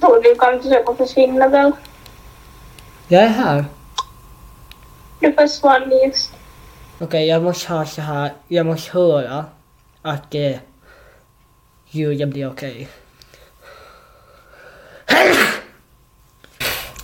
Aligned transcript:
Så 0.00 0.20
du 0.20 0.34
kan 0.34 0.62
försöka 0.62 0.94
försvinna 0.94 1.48
väl? 1.48 1.72
Jag 3.08 3.22
är 3.22 3.28
här. 3.28 3.64
Du 5.20 5.32
försvann 5.32 5.90
just. 6.04 6.32
Okej, 7.00 7.26
jag 7.28 7.42
måste 7.42 7.72
ha 7.72 7.86
så 7.86 8.00
här. 8.00 8.32
Jag 8.48 8.66
måste 8.66 8.92
höra 8.92 9.44
att 10.02 10.34
eh, 10.34 10.56
ljudet 11.90 12.28
blir 12.28 12.50
okej. 12.50 12.88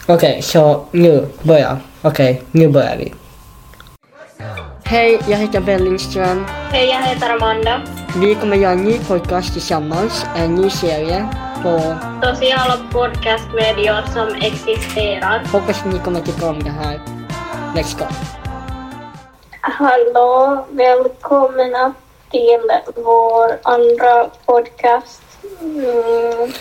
Okej, 0.06 0.42
så 0.42 0.84
nu 0.90 1.28
börjar. 1.42 1.78
Okej, 2.02 2.42
nu 2.50 2.68
börjar 2.68 2.96
vi. 2.96 3.14
Hej, 4.84 5.20
jag 5.28 5.36
heter 5.38 5.60
Ben 5.60 5.84
Lindström. 5.84 6.44
Hej, 6.48 6.88
jag 6.88 7.02
heter 7.02 7.30
Amanda. 7.30 7.82
Vi 8.16 8.34
kommer 8.34 8.56
göra 8.56 8.72
en 8.72 8.84
ny 8.84 8.98
podcast 8.98 9.52
tillsammans, 9.52 10.26
en 10.36 10.54
ny 10.54 10.70
serie 10.70 11.28
på... 11.62 11.96
Sociala 12.22 12.76
podcastmedier 12.92 14.02
som 14.14 14.28
existerar. 14.34 15.44
Hoppas 15.52 15.84
ni 15.84 15.98
kommer 15.98 16.20
tycka 16.20 16.48
om 16.48 16.62
det 16.62 16.70
här. 16.70 17.00
Let's 17.74 17.98
go! 17.98 18.04
Hallå, 19.60 20.66
välkomna 20.70 21.92
till 22.30 22.70
vår 22.94 23.58
andra 23.62 24.30
podcast. 24.46 25.22
Mm. 25.60 26.52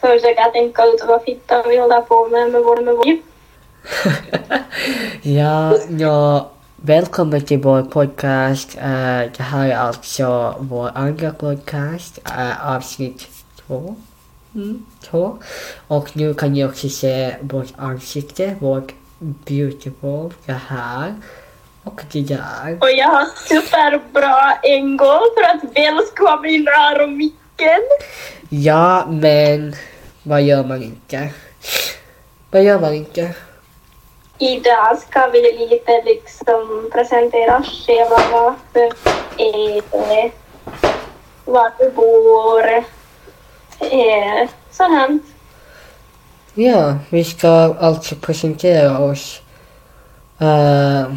Försöka 0.00 0.44
tänka 0.44 0.84
ut 0.84 1.04
vad 1.08 1.22
fittan 1.22 1.62
vi 1.68 1.78
håller 1.78 2.00
på 2.00 2.28
med 2.28 2.50
med 2.50 2.62
vår 2.62 2.82
med 2.82 2.94
vår. 2.96 3.18
ja, 5.22 5.76
ja, 5.88 6.50
välkommen 6.76 7.44
till 7.44 7.58
vår 7.58 7.82
podcast. 7.82 8.76
Uh, 8.76 9.32
det 9.36 9.42
här 9.42 9.68
är 9.68 9.76
alltså 9.76 10.54
vår 10.58 10.90
andra 10.94 11.30
podcast, 11.30 12.18
uh, 12.38 12.76
avsnitt 12.76 13.28
två. 13.66 13.96
Mm, 14.54 14.86
två. 15.10 15.38
Och 15.88 16.16
nu 16.16 16.34
kan 16.34 16.52
ni 16.52 16.64
också 16.64 16.88
se 16.88 17.36
vårt 17.40 17.72
ansikte, 17.76 18.56
vårt 18.60 18.92
beautiful, 19.18 20.32
det 20.46 20.60
här. 20.68 21.14
Och 21.84 22.00
det 22.12 22.20
där. 22.20 22.78
Och 22.80 22.90
jag 22.90 23.08
har 23.08 23.26
superbra 23.48 24.58
engång 24.62 25.20
för 25.36 25.42
att 25.42 25.76
väl 25.76 26.06
ska 26.06 26.24
vara 26.24 26.40
min 26.40 26.64
nära 26.64 27.06
micken. 27.06 27.80
Ja, 28.48 29.06
men 29.08 29.74
vad 30.22 30.42
gör 30.42 30.64
man 30.64 30.82
inte? 30.82 31.30
Vad 32.50 32.62
gör 32.62 32.80
man 32.80 32.94
inte? 32.94 33.34
Idag 34.38 34.98
ska 34.98 35.26
vi 35.26 35.66
lite 35.70 36.02
liksom 36.04 36.90
presentera 36.92 37.62
själva, 37.62 38.20
varför 38.32 38.96
är 39.36 40.32
var 41.44 41.72
vi 41.78 41.90
bor, 41.90 42.84
sånt 44.70 44.92
här. 44.92 45.18
Ja, 46.54 46.98
vi 47.10 47.24
ska 47.24 47.48
alltså 47.80 48.14
presentera 48.14 48.98
oss. 48.98 49.40
Uh, 50.42 51.14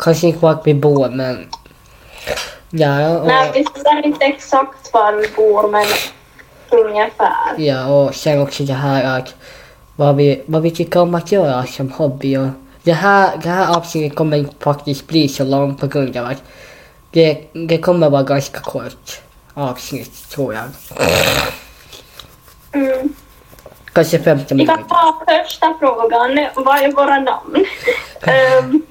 kanske 0.00 0.26
inte 0.26 0.38
vart 0.38 0.66
vi 0.66 0.74
bor, 0.74 1.08
men... 1.08 1.48
Ja, 2.70 3.18
och, 3.18 3.26
Nej, 3.26 3.50
vi 3.54 3.64
säger 3.64 4.06
inte 4.06 4.24
exakt 4.24 4.92
var 4.92 5.12
vi 5.12 5.28
bor, 5.36 5.68
men 5.68 5.86
ungefär. 6.70 7.58
ja, 7.58 7.86
och 7.86 8.14
sen 8.14 8.42
också 8.42 8.62
det 8.62 8.72
här 8.72 9.18
att 9.18 9.34
vad 9.96 10.16
vi, 10.16 10.42
vad 10.46 10.62
vi 10.62 10.70
tycker 10.70 11.00
om 11.00 11.14
att 11.14 11.32
göra 11.32 11.66
som 11.66 11.92
hobby. 11.92 12.36
Och 12.36 12.48
det, 12.82 12.92
här, 12.92 13.30
det 13.42 13.48
här 13.48 13.76
avsnittet 13.76 14.16
kommer 14.16 14.46
faktiskt 14.60 15.06
bli 15.06 15.28
så 15.28 15.44
långt 15.44 15.80
på 15.80 15.86
grund 15.86 16.16
av 16.16 16.26
att 16.26 16.42
det, 17.10 17.44
det 17.52 17.78
kommer 17.78 18.10
vara 18.10 18.22
ganska 18.22 18.60
kort 18.60 19.20
avsnitt, 19.58 20.28
tror 20.30 20.54
jag. 20.54 20.64
Mm. 22.72 23.08
Kanske 23.92 24.18
15 24.18 24.58
Vi 24.58 24.66
kan 24.66 24.76
minuter. 24.76 24.94
ta 24.94 25.22
första 25.28 25.74
frågan. 25.80 26.46
Vad 26.54 26.82
är 26.82 26.92
våra 26.92 27.18
namn? 27.20 27.64
Ehm, 28.22 28.82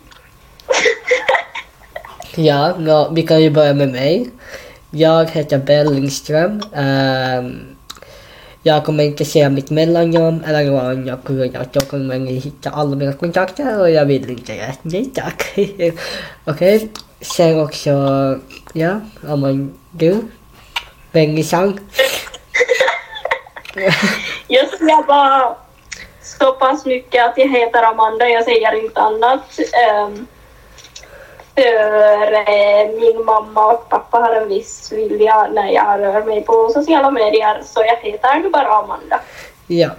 Ja, 2.36 2.76
ja, 2.80 3.10
vi 3.10 3.22
kan 3.24 3.42
ju 3.42 3.50
börja 3.50 3.74
med 3.74 3.92
mig. 3.92 4.30
Jag 4.92 5.26
heter 5.30 5.58
Bell 5.58 5.94
Lindström. 5.94 6.62
Ehm, 6.76 7.60
jag 8.64 8.86
kommer 8.86 9.04
inte 9.04 9.26
säga 9.26 9.50
mitt 9.50 9.70
mellannamn 9.70 10.44
eller 10.44 10.66
något 10.66 10.84
annat 10.84 11.24
på 11.24 11.34
grund 11.34 11.56
av 11.56 11.62
att 11.62 11.74
då 11.74 11.80
kommer 11.80 12.20
ni 12.20 12.34
hitta 12.40 12.70
alla 12.70 12.96
mina 12.96 13.14
kontakter 13.14 13.80
och 13.80 13.90
jag 13.90 14.06
vill 14.06 14.30
inte 14.30 14.54
det. 14.54 14.74
Nej 14.82 15.10
tack. 15.16 15.44
Okej, 16.46 16.90
sen 17.22 17.60
också, 17.62 17.92
ja, 18.74 19.00
Aman, 19.28 19.74
du? 19.92 20.22
Bengisang? 21.18 21.80
jag 24.48 24.70
säger 24.70 25.08
bara 25.08 25.56
så 26.22 26.52
pass 26.52 26.86
mycket 26.86 27.26
att 27.26 27.38
jag 27.38 27.48
heter 27.48 27.84
Amanda, 27.84 28.30
jag 28.30 28.44
säger 28.44 28.84
inte 28.84 29.02
annat. 29.02 29.60
Ehm, 29.60 30.28
för 31.56 32.34
eh, 32.34 32.90
min 33.00 33.26
mamma 33.26 33.74
och 33.74 33.90
pappa 33.90 34.18
har 34.18 34.36
en 34.36 34.48
viss 34.48 34.92
vilja 34.92 35.48
när 35.48 35.72
jag 35.72 36.00
rör 36.00 36.26
mig 36.26 36.42
på 36.42 36.70
sociala 36.74 37.12
medier 37.12 37.62
så 37.66 37.84
jag 37.88 37.98
heter 38.12 38.40
nu 38.40 38.50
bara 38.50 38.68
Amanda. 38.68 39.20
Ja, 39.68 39.90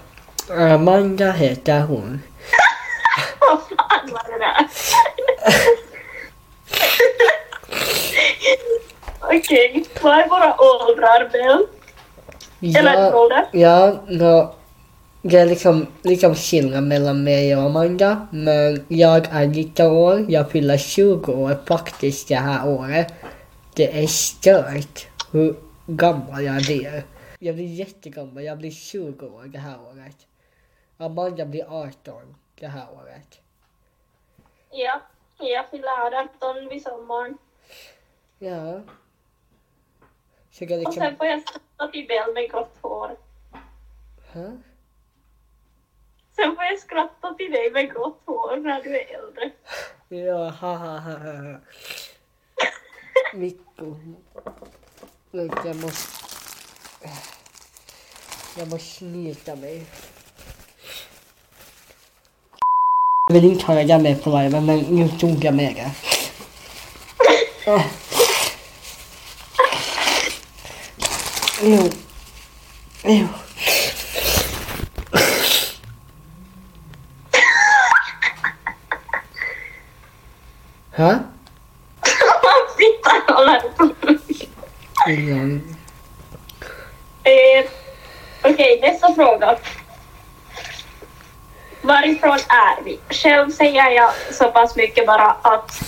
Amanda 0.75 1.33
heter 1.33 1.81
hon. 1.81 2.23
Vad 3.41 3.59
fan 3.59 4.11
var 4.13 4.33
det 4.33 4.39
där? 4.39 4.67
Okej, 9.31 9.85
vad 10.03 10.13
är 10.19 10.29
våra 10.29 10.55
åldrar 10.61 11.29
Bell? 11.33 11.67
Eller 12.79 12.93
Ja, 12.93 13.21
ålder? 13.21 13.49
Ja, 13.53 14.03
nå, 14.09 14.55
det 15.23 15.39
är 15.39 15.47
liksom, 15.47 15.87
liksom 16.03 16.35
skillnad 16.35 16.83
mellan 16.83 17.25
mig 17.25 17.57
och 17.57 17.63
Amanda. 17.63 18.29
Men 18.33 18.85
jag 18.89 19.27
är 19.31 19.47
19 19.47 19.87
år, 19.87 20.27
jag 20.29 20.51
fyller 20.51 20.77
20 20.77 21.33
år 21.33 21.59
faktiskt 21.67 22.29
det 22.29 22.35
här 22.35 22.69
året. 22.69 23.13
Det 23.75 24.03
är 24.03 24.07
stört 24.07 25.07
hur 25.33 25.57
gammal 25.87 26.45
jag 26.45 26.63
blir. 26.63 27.03
Jag 27.39 27.55
blir 27.55 27.67
jättegammal, 27.67 28.45
jag 28.45 28.59
blir 28.59 28.71
20 28.71 29.27
år 29.27 29.45
det 29.45 29.59
här 29.59 29.77
året. 29.93 30.17
Amanda 30.99 31.45
blir 31.45 31.65
18 31.69 32.35
det 32.61 32.67
här 32.67 32.87
året. 33.03 33.41
Ja, 34.71 35.01
jag 35.39 35.71
fyller 35.71 35.89
18 36.43 36.69
vid 36.71 36.83
sommaren. 36.83 37.39
Ja. 38.39 38.81
Och 40.61 40.95
sen 40.95 41.17
får 41.17 41.27
jag 41.27 41.43
skratta 41.43 41.89
till 41.93 42.07
Bell 42.07 42.35
med 42.35 42.51
grått 42.51 42.79
hår. 42.83 43.17
Hä? 44.33 44.57
Sen 46.37 46.55
får 46.55 46.65
jag 46.65 46.79
skratta 46.79 47.35
till 47.35 47.53
dig 47.53 47.71
med 47.71 47.93
grått 47.93 48.23
hår 48.27 48.57
när 48.57 48.83
du 48.83 48.97
är 48.97 49.15
äldre. 49.19 49.51
Ja, 50.09 50.49
ha 50.49 50.75
ha 50.75 50.99
ha 50.99 51.19
ha. 51.19 51.61
Mikko. 53.35 53.97
Jag 55.31 55.77
måste... 55.77 56.09
Jag 58.59 58.69
måste 58.69 58.89
slita 58.89 59.57
mig. 59.57 59.87
Jag 63.27 63.35
vill 63.35 63.45
inte 63.45 63.67
ha 63.67 63.75
det 63.75 63.85
där 63.85 63.99
med 63.99 64.23
på 64.23 64.31
live, 64.31 64.61
men 64.61 64.79
nu 64.79 65.09
tog 65.09 65.45
jag 65.45 65.55
med 65.55 65.75
det. 65.75 65.91
Jo. 71.63 71.91
Jo. 73.05 73.27
Hä? 80.93 81.19
På 83.27 83.45
med? 83.45 83.63
Ingen. 85.09 85.77
Eh, 87.25 87.65
Okej, 88.43 88.81
nästa 88.83 89.15
fråga. 89.15 89.57
Varifrån 91.83 92.39
är 92.49 92.85
vi? 92.85 92.99
Själv 93.11 93.51
säger 93.51 93.91
jag 93.91 94.11
så 94.33 94.51
pass 94.51 94.77
mycket 94.77 95.07
bara 95.07 95.31
att 95.43 95.81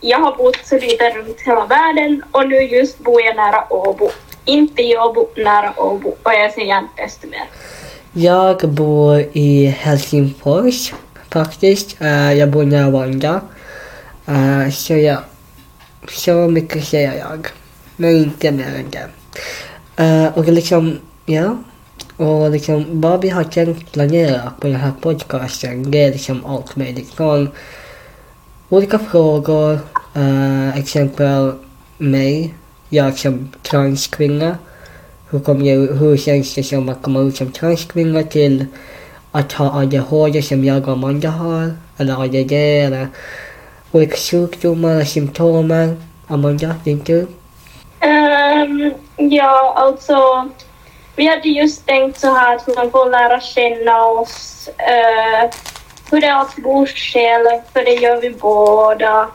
jag 0.00 0.18
har 0.18 0.36
bott 0.36 0.66
så 0.66 0.78
lite 0.78 1.10
runt 1.10 1.40
hela 1.40 1.66
världen 1.66 2.24
och 2.32 2.48
nu 2.48 2.56
just 2.56 2.98
bor 2.98 3.22
jag 3.22 3.36
nära 3.36 3.72
Åbo. 3.72 4.10
Inte 4.44 4.82
jobb, 4.82 5.16
nära 5.36 5.80
Åbo. 5.80 6.08
Och 6.08 6.32
jag 6.32 6.52
säger 6.52 6.78
inte 6.78 7.26
mer. 7.26 7.46
Jag 8.12 8.70
bor 8.70 9.24
i 9.32 9.66
Helsingfors 9.66 10.92
faktiskt. 11.30 12.00
Eh, 12.00 12.32
jag 12.32 12.50
bor 12.50 12.64
nära 12.64 12.90
Vanda. 12.90 13.40
Eh, 14.26 14.70
så 14.70 14.94
ja, 14.94 15.18
så 16.08 16.32
mycket 16.32 16.84
säger 16.84 17.18
jag. 17.18 17.46
Men 17.96 18.10
inte 18.10 18.50
mer 18.50 18.74
än 18.74 18.90
det. 18.90 19.08
Eh, 20.02 20.38
och 20.38 20.44
liksom, 20.44 20.98
ja. 21.26 21.56
Och 22.16 22.50
liksom 22.50 23.00
vad 23.00 23.20
vi 23.20 23.28
har 23.28 23.44
tänkt 23.44 23.92
planera 23.92 24.52
på 24.60 24.66
den 24.66 24.76
här 24.76 24.92
podcasten, 25.00 25.90
det 25.90 26.02
är 26.02 26.12
liksom 26.12 26.46
allt 26.46 26.76
möjligt. 26.76 27.14
Från 27.14 27.50
olika 28.68 28.98
frågor, 28.98 29.78
uh, 30.16 30.78
exempel 30.78 31.52
mig, 31.98 32.54
jag 32.92 33.18
som 33.18 33.52
transkvinna. 33.62 34.58
hur, 35.30 35.66
jag, 35.66 35.96
hur 35.96 36.16
känns 36.16 36.54
det 36.54 36.62
som 36.62 36.88
att 36.88 37.02
komma 37.02 37.20
ut 37.20 37.36
som 37.36 37.52
transkvinna 37.52 38.22
till 38.22 38.66
att 39.32 39.52
ha 39.52 39.80
ADHD 39.80 40.42
som 40.42 40.64
jag 40.64 40.82
och 40.88 40.92
Amanda 40.92 41.28
har? 41.28 41.76
Eller 41.98 42.22
ADD 42.24 42.52
eller 42.52 43.08
olika 43.92 44.16
sjukdomar 44.16 45.00
och 45.00 45.06
symptom? 45.06 45.96
Amanda, 46.26 46.74
din 46.84 47.00
tur? 47.00 47.26
Um, 48.00 48.94
ja, 49.16 49.74
alltså 49.76 50.48
vi 51.16 51.28
hade 51.28 51.48
just 51.48 51.86
tänkt 51.86 52.20
så 52.20 52.34
här 52.34 52.56
att 52.56 52.76
man 52.76 52.90
får 52.90 53.10
lära 53.10 53.40
känna 53.40 54.04
oss 54.04 54.68
Uh, 54.68 55.50
hur 56.10 56.20
det 56.20 56.26
är 56.26 56.40
att 56.40 56.56
bo 56.56 56.86
själv, 56.86 57.60
för 57.72 57.84
det 57.84 57.94
gör 57.94 58.20
vi 58.20 58.30
båda. 58.30 59.28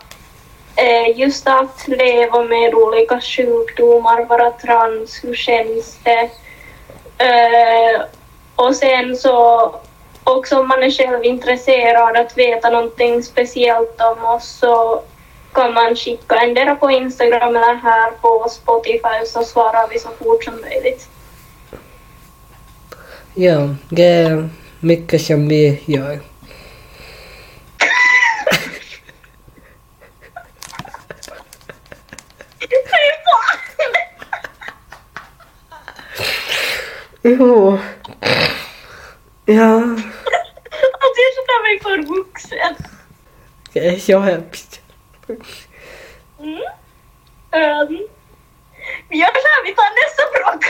Eh, 0.78 1.20
just 1.20 1.48
att 1.48 1.88
leva 1.88 2.44
med 2.44 2.74
olika 2.76 3.22
sjukdomar, 3.22 4.26
vara 4.26 4.52
trans, 4.52 5.24
hur 5.24 5.36
känns 5.36 5.98
det? 6.04 6.30
Eh, 7.18 8.02
och 8.56 8.76
sen 8.76 9.16
så 9.16 9.76
också 10.24 10.60
om 10.60 10.68
man 10.68 10.84
är 10.84 10.92
själv 10.92 11.24
intresserad 11.24 12.18
att 12.18 12.38
veta 12.38 12.70
någonting 12.70 13.24
speciellt 13.24 14.02
om 14.02 14.26
oss 14.26 14.58
så 14.60 15.02
kan 15.54 15.74
man 15.74 15.96
skicka 15.96 16.36
endera 16.36 16.76
på 16.76 16.92
Instagram 16.92 17.56
eller 17.56 17.76
här 17.76 18.12
på 18.22 18.50
Spotify 18.50 19.26
så 19.26 19.44
svarar 19.44 19.88
vi 19.90 20.00
så 20.00 20.10
fort 20.10 20.44
som 20.44 20.62
möjligt. 20.62 21.10
Ja, 23.34 23.76
det 23.90 24.06
är 24.06 24.50
mycket 24.80 25.22
som 25.22 25.48
vi 25.48 25.82
gör. 25.86 26.20
Jo. 37.30 37.78
Ja, 39.46 39.74
Alltså 41.00 41.20
jag 41.26 41.34
känner 41.36 41.64
mig 41.64 41.80
för 41.84 42.16
vuxen. 42.16 42.76
det 43.74 43.88
är 43.88 44.00
så 44.00 44.20
hemskt. 44.20 44.82
Mm. 46.40 46.54
Um, 47.52 48.08
vi 49.10 49.18
gör 49.18 49.28
så 49.28 49.48
här, 49.48 49.64
vi 49.66 49.76
tar 49.76 49.90
nästa 50.04 50.24
fråga. 50.34 50.68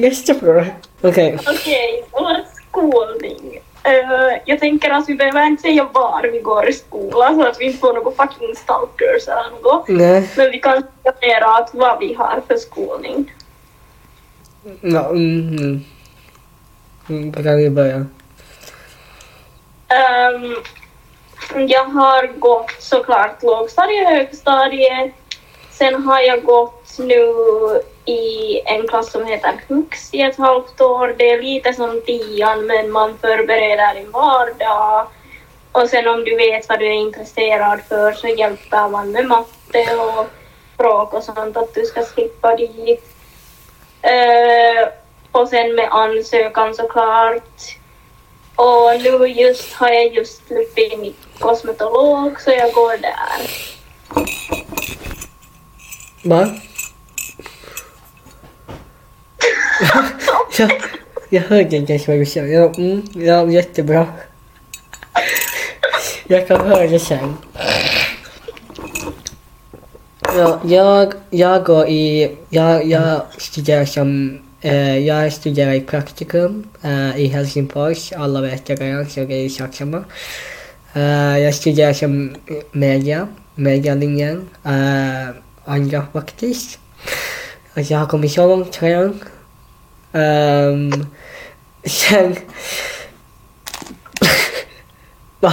Nästa 0.00 0.34
fråga. 0.34 0.66
Okej. 1.02 1.38
Okej, 1.46 2.04
vår 2.12 2.36
skolning. 2.68 3.60
Eh, 3.82 4.40
jag 4.44 4.60
tänker 4.60 4.90
att 4.90 5.08
vi 5.08 5.14
behöver 5.14 5.46
inte 5.46 5.62
säga 5.62 5.84
var 5.92 6.22
vi 6.32 6.40
går 6.40 6.68
i 6.68 6.72
skolan 6.72 7.34
så 7.36 7.46
att 7.46 7.60
vi 7.60 7.64
inte 7.64 7.78
får 7.78 7.92
några 7.94 8.10
fucking 8.26 8.56
stalkers 8.56 9.28
eller 9.28 9.50
något. 9.62 9.88
Nej. 9.88 10.30
Men 10.36 10.50
vi 10.50 10.58
kan 10.58 10.82
säga 11.20 11.46
att 11.46 11.70
vad 11.74 11.98
vi 11.98 12.14
har 12.14 12.42
för 12.48 12.56
skolning. 12.56 13.32
Ja, 14.80 15.08
mm, 15.10 15.48
mm. 15.48 15.84
Mm, 17.08 17.32
kan 17.32 17.56
vi 17.56 17.70
börja. 17.70 17.96
Um, 20.36 20.56
jag 21.68 21.84
har 21.84 22.26
gått 22.26 22.70
såklart 22.78 23.42
lågstadiet, 23.42 24.08
högstadiet. 24.08 25.14
Sen 25.70 26.02
har 26.02 26.20
jag 26.20 26.44
gått 26.44 26.98
nu 26.98 27.34
i 28.04 28.60
en 28.64 28.88
klass 28.88 29.12
som 29.12 29.26
heter 29.26 29.60
Hux 29.68 30.14
i 30.14 30.22
ett 30.22 30.36
halvt 30.36 30.80
år. 30.80 31.14
Det 31.18 31.30
är 31.30 31.42
lite 31.42 31.72
som 31.72 32.02
tian 32.06 32.66
men 32.66 32.90
man 32.90 33.18
förbereder 33.18 33.94
din 33.94 34.10
vardag. 34.10 35.06
Och 35.72 35.88
sen 35.88 36.08
om 36.08 36.24
du 36.24 36.36
vet 36.36 36.68
vad 36.68 36.78
du 36.78 36.86
är 36.86 36.92
intresserad 36.92 37.80
för 37.88 38.12
så 38.12 38.28
hjälper 38.28 38.88
man 38.88 39.10
med 39.10 39.26
matte 39.26 39.96
och 39.96 40.26
språk 40.74 41.14
och 41.14 41.22
sånt 41.22 41.56
att 41.56 41.74
du 41.74 41.84
ska 41.84 42.02
slippa 42.02 42.56
dit. 42.56 43.15
Eh, 44.02 44.88
och 45.32 45.48
sen 45.48 45.74
med 45.74 45.88
ansökan 45.90 46.74
såklart. 46.74 47.76
Och 48.56 49.02
nu 49.02 49.26
just 49.26 49.72
har 49.72 49.88
jag 49.88 50.14
just 50.14 50.46
sluppit 50.46 50.92
in 50.92 51.04
i 51.04 51.14
kosmetolog 51.38 52.40
så 52.40 52.50
jag 52.50 52.72
går 52.72 52.96
där. 52.96 53.50
Va? 56.22 56.48
jag, 60.58 60.70
jag 61.28 61.42
hörde 61.42 61.76
inte 61.76 61.92
ens 61.92 62.08
vad 62.08 62.16
du 62.16 62.26
sa. 62.26 62.40
Ja, 62.40 62.72
mm, 62.78 63.02
ja, 63.14 63.50
jättebra. 63.50 64.06
jag 66.26 66.48
kan 66.48 66.60
höra 66.60 66.86
det 66.86 66.98
sen. 66.98 67.36
Ja, 70.36 70.60
jag, 70.64 71.12
jag 71.30 71.64
går 71.64 71.86
i... 71.88 72.36
Jag, 72.48 72.86
jag 72.86 73.20
studerar 73.38 73.84
som... 73.84 74.38
Eh, 74.60 74.98
jag 74.98 75.32
studerar 75.32 75.72
i 75.72 75.80
praktikum 75.80 76.68
eh, 76.82 77.16
i 77.20 77.26
Helsingfors. 77.26 78.12
Alla 78.12 78.40
vet 78.40 78.66
det 78.66 78.74
redan, 78.74 79.10
så 79.10 79.20
det 79.20 79.34
är 79.34 79.48
sak 79.48 79.74
samma. 79.74 80.04
Eh, 80.94 81.38
jag 81.38 81.54
studerar 81.54 81.92
som 81.92 82.36
media, 82.72 83.28
medialinjen. 83.54 84.48
Eh, 84.64 85.28
andra 85.64 86.06
faktiskt. 86.12 86.78
Alltså 87.74 87.92
jag 87.92 88.00
har 88.00 88.06
kommit 88.06 88.32
så 88.32 88.46
långt 88.48 88.82
redan. 88.82 89.20
Um, 90.12 91.06
sen... 91.84 92.36
Va? 95.40 95.52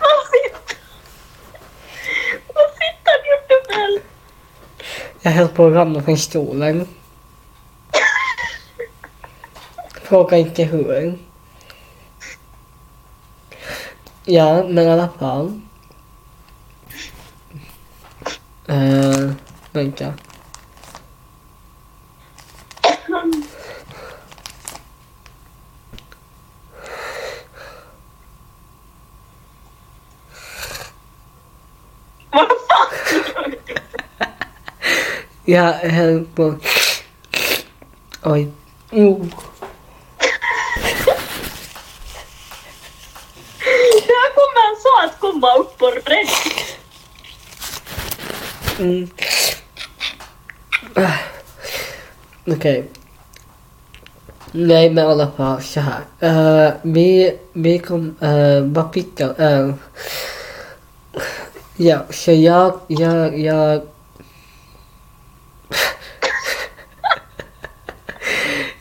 Vad 0.00 0.20
fitt- 0.30 0.76
Vad 2.54 2.68
fittan 2.78 3.18
gjorde 3.28 3.56
väl? 3.68 4.00
Jag 5.26 5.32
höll 5.32 5.48
på 5.48 5.66
att 5.66 5.72
ramla 5.72 6.02
från 6.02 6.18
stolen. 6.18 6.88
Fråga 10.02 10.36
inte 10.36 10.64
hur. 10.64 11.18
Ja, 14.24 14.64
men 14.68 14.84
i 14.84 14.90
alla 14.90 15.08
fall. 15.18 15.60
Uh, 18.68 19.32
vänta. 19.72 20.14
Vad 22.82 22.94
fan? 23.08 23.44
Jag 35.46 35.72
höll 35.72 36.24
på... 36.24 36.54
Oj. 38.22 38.48
Jo. 38.90 39.28
Jag 44.06 44.34
kommer 44.34 44.80
så 44.82 45.06
att 45.06 45.20
komma 45.20 45.54
upp 45.54 45.78
på 45.78 45.86
rätt. 45.86 46.78
Mm. 48.78 49.08
Ah. 50.94 51.18
Okej. 52.46 52.88
Nej 54.52 54.90
men 54.90 55.04
i 55.04 55.08
alla 55.08 55.30
fall 55.30 55.62
så 55.62 55.80
här. 55.80 56.00
Eh, 56.20 56.72
vi, 56.82 57.38
vi 57.52 57.78
kom, 57.78 58.16
uh, 58.22 58.60
vad 58.60 58.94
fick 58.94 59.20
jag? 59.20 59.40
Eh, 59.40 59.74
ja, 61.76 61.98
så 62.10 62.32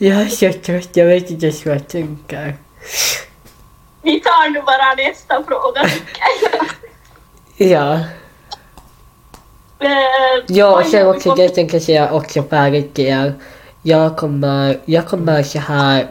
jag, 0.04 0.22
jag, 0.22 0.22
jag 0.22 0.22
Jag 0.22 0.22
är 0.22 0.30
så 0.30 0.60
trött, 0.60 0.90
jag 0.94 1.06
vet 1.06 1.32
inte 1.32 1.46
ens 1.46 1.66
vad 1.66 1.76
jag 1.76 1.88
tänker. 1.88 2.58
Vi 4.02 4.20
tar 4.20 4.50
nu 4.50 4.62
bara 4.62 4.96
nästa 4.96 5.44
fråga 5.44 5.82
jag. 7.58 7.70
Ja. 7.70 7.94
Eh, 9.80 10.44
Ja, 10.48 10.80
och 10.80 10.86
sen 10.86 11.08
också 11.08 11.36
det 11.36 11.44
jag 11.44 11.56
tänker 11.56 11.80
säga 11.80 12.12
också 12.12 12.44
är. 12.50 13.34
Jag 13.82 14.18
kommer, 14.18 14.80
jag 14.86 15.08
kommer 15.08 15.44
så 15.44 15.60
här. 15.60 16.08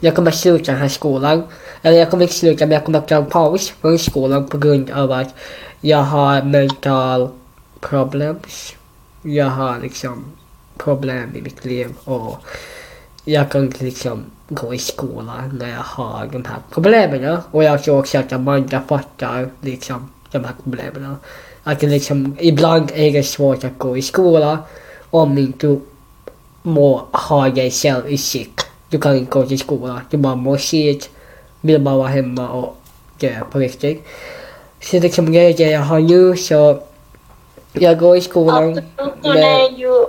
Jag 0.00 0.14
kommer 0.14 0.30
sluta 0.30 0.72
den 0.72 0.80
här 0.80 0.88
skolan. 0.88 1.42
Eller 1.82 1.98
jag 1.98 2.10
kommer 2.10 2.22
inte 2.22 2.34
sluta 2.34 2.66
men 2.66 2.74
jag 2.74 2.84
kommer 2.84 3.00
ta 3.00 3.16
en 3.16 3.26
paus 3.26 3.72
från 3.80 3.98
skolan 3.98 4.48
på 4.48 4.58
grund 4.58 4.90
av 4.90 5.12
att 5.12 5.34
jag 5.80 6.02
har 6.02 6.42
mental 6.42 7.28
problems. 7.80 8.74
Jag 9.22 9.46
har 9.46 9.78
liksom 9.80 10.24
problem 10.78 11.36
i 11.36 11.42
mitt 11.42 11.64
liv 11.64 11.88
och 12.04 12.42
jag 13.32 13.50
kan 13.50 13.72
liksom 13.78 14.24
gå 14.48 14.74
i 14.74 14.78
skolan 14.78 15.58
när 15.60 15.70
jag 15.70 15.84
har 15.84 16.28
de 16.32 16.44
här 16.44 16.58
problemen. 16.70 17.38
Och 17.50 17.64
jag 17.64 17.82
tror 17.82 17.98
också 17.98 18.18
att 18.18 18.32
Amanda 18.32 18.82
fattar 18.88 19.50
liksom 19.60 20.10
de 20.30 20.44
här 20.44 20.54
problemen. 20.62 21.16
Att 21.62 21.80
det 21.80 21.86
liksom, 21.86 22.36
ibland 22.40 22.92
är 22.94 23.12
det 23.12 23.22
svårt 23.22 23.64
att 23.64 23.78
gå 23.78 23.96
i 23.96 24.02
skola 24.02 24.58
om 25.10 25.38
inte 25.38 25.66
du 25.66 25.80
må 26.62 27.06
ha 27.12 27.48
dig 27.48 27.70
själv 27.70 28.08
i 28.08 28.18
skick. 28.18 28.60
Du 28.88 29.00
kan 29.00 29.16
inte 29.16 29.30
gå 29.30 29.46
till 29.46 29.58
skolan, 29.58 30.00
du 30.10 30.16
bara 30.16 30.34
mår 30.34 30.58
skit, 30.58 31.10
vill 31.60 31.80
bara 31.80 31.96
vara 31.96 32.08
hemma 32.08 32.48
och 32.48 32.78
mycket 33.18 33.50
på 33.50 33.58
riktigt. 33.58 34.06
Så 34.80 34.98
det 34.98 35.08
kan 35.08 35.24
bli 35.24 35.52
det 35.52 35.70
jag 35.70 35.80
har 35.80 36.00
nu 36.00 36.36
så 36.36 36.82
jag 37.72 37.98
går 37.98 38.16
i 38.16 38.20
skolan. 38.20 38.80
Absolut, 38.96 39.26
och 39.26 39.34
det 39.34 39.40
är 39.40 39.78
ju 39.78 40.04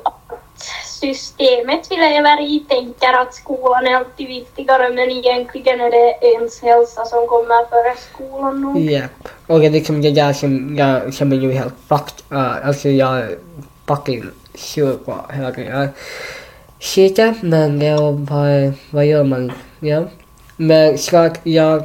systemet 0.99 1.87
vi 1.89 1.95
lever 1.95 2.41
i 2.41 2.59
tänker 2.59 3.13
att 3.21 3.33
skolan 3.33 3.87
är 3.87 3.95
alltid 3.95 4.27
viktigare 4.27 4.89
men 4.89 5.09
egentligen 5.09 5.81
är 5.81 5.91
det 5.91 6.27
ens 6.27 6.61
hälsa 6.61 7.05
som 7.05 7.27
kommer 7.27 7.69
före 7.69 7.95
skolan 7.97 8.61
nog. 8.61 8.79
Japp. 8.79 9.27
Och 9.47 9.59
det 9.59 9.65
är 9.65 9.71
liksom 9.71 10.01
det 10.01 10.11
där 10.11 10.33
som 10.33 10.77
jag 10.77 11.13
känner 11.13 11.37
mig 11.37 11.53
helt 11.53 11.73
fucked. 11.87 12.17
Uh, 12.31 12.67
alltså 12.67 12.89
jag 12.89 13.17
är 13.17 13.37
fucking 13.87 14.23
sur 14.55 14.93
på 14.93 15.15
hela 15.33 15.59
jag 15.59 15.89
Skiter, 16.79 17.33
men 17.41 17.81
ja, 17.81 18.11
vad, 18.11 18.73
vad 18.89 19.05
gör 19.05 19.23
man? 19.23 19.51
Ja. 19.79 20.03
Men 20.57 20.97
klart, 20.97 21.39
jag... 21.43 21.83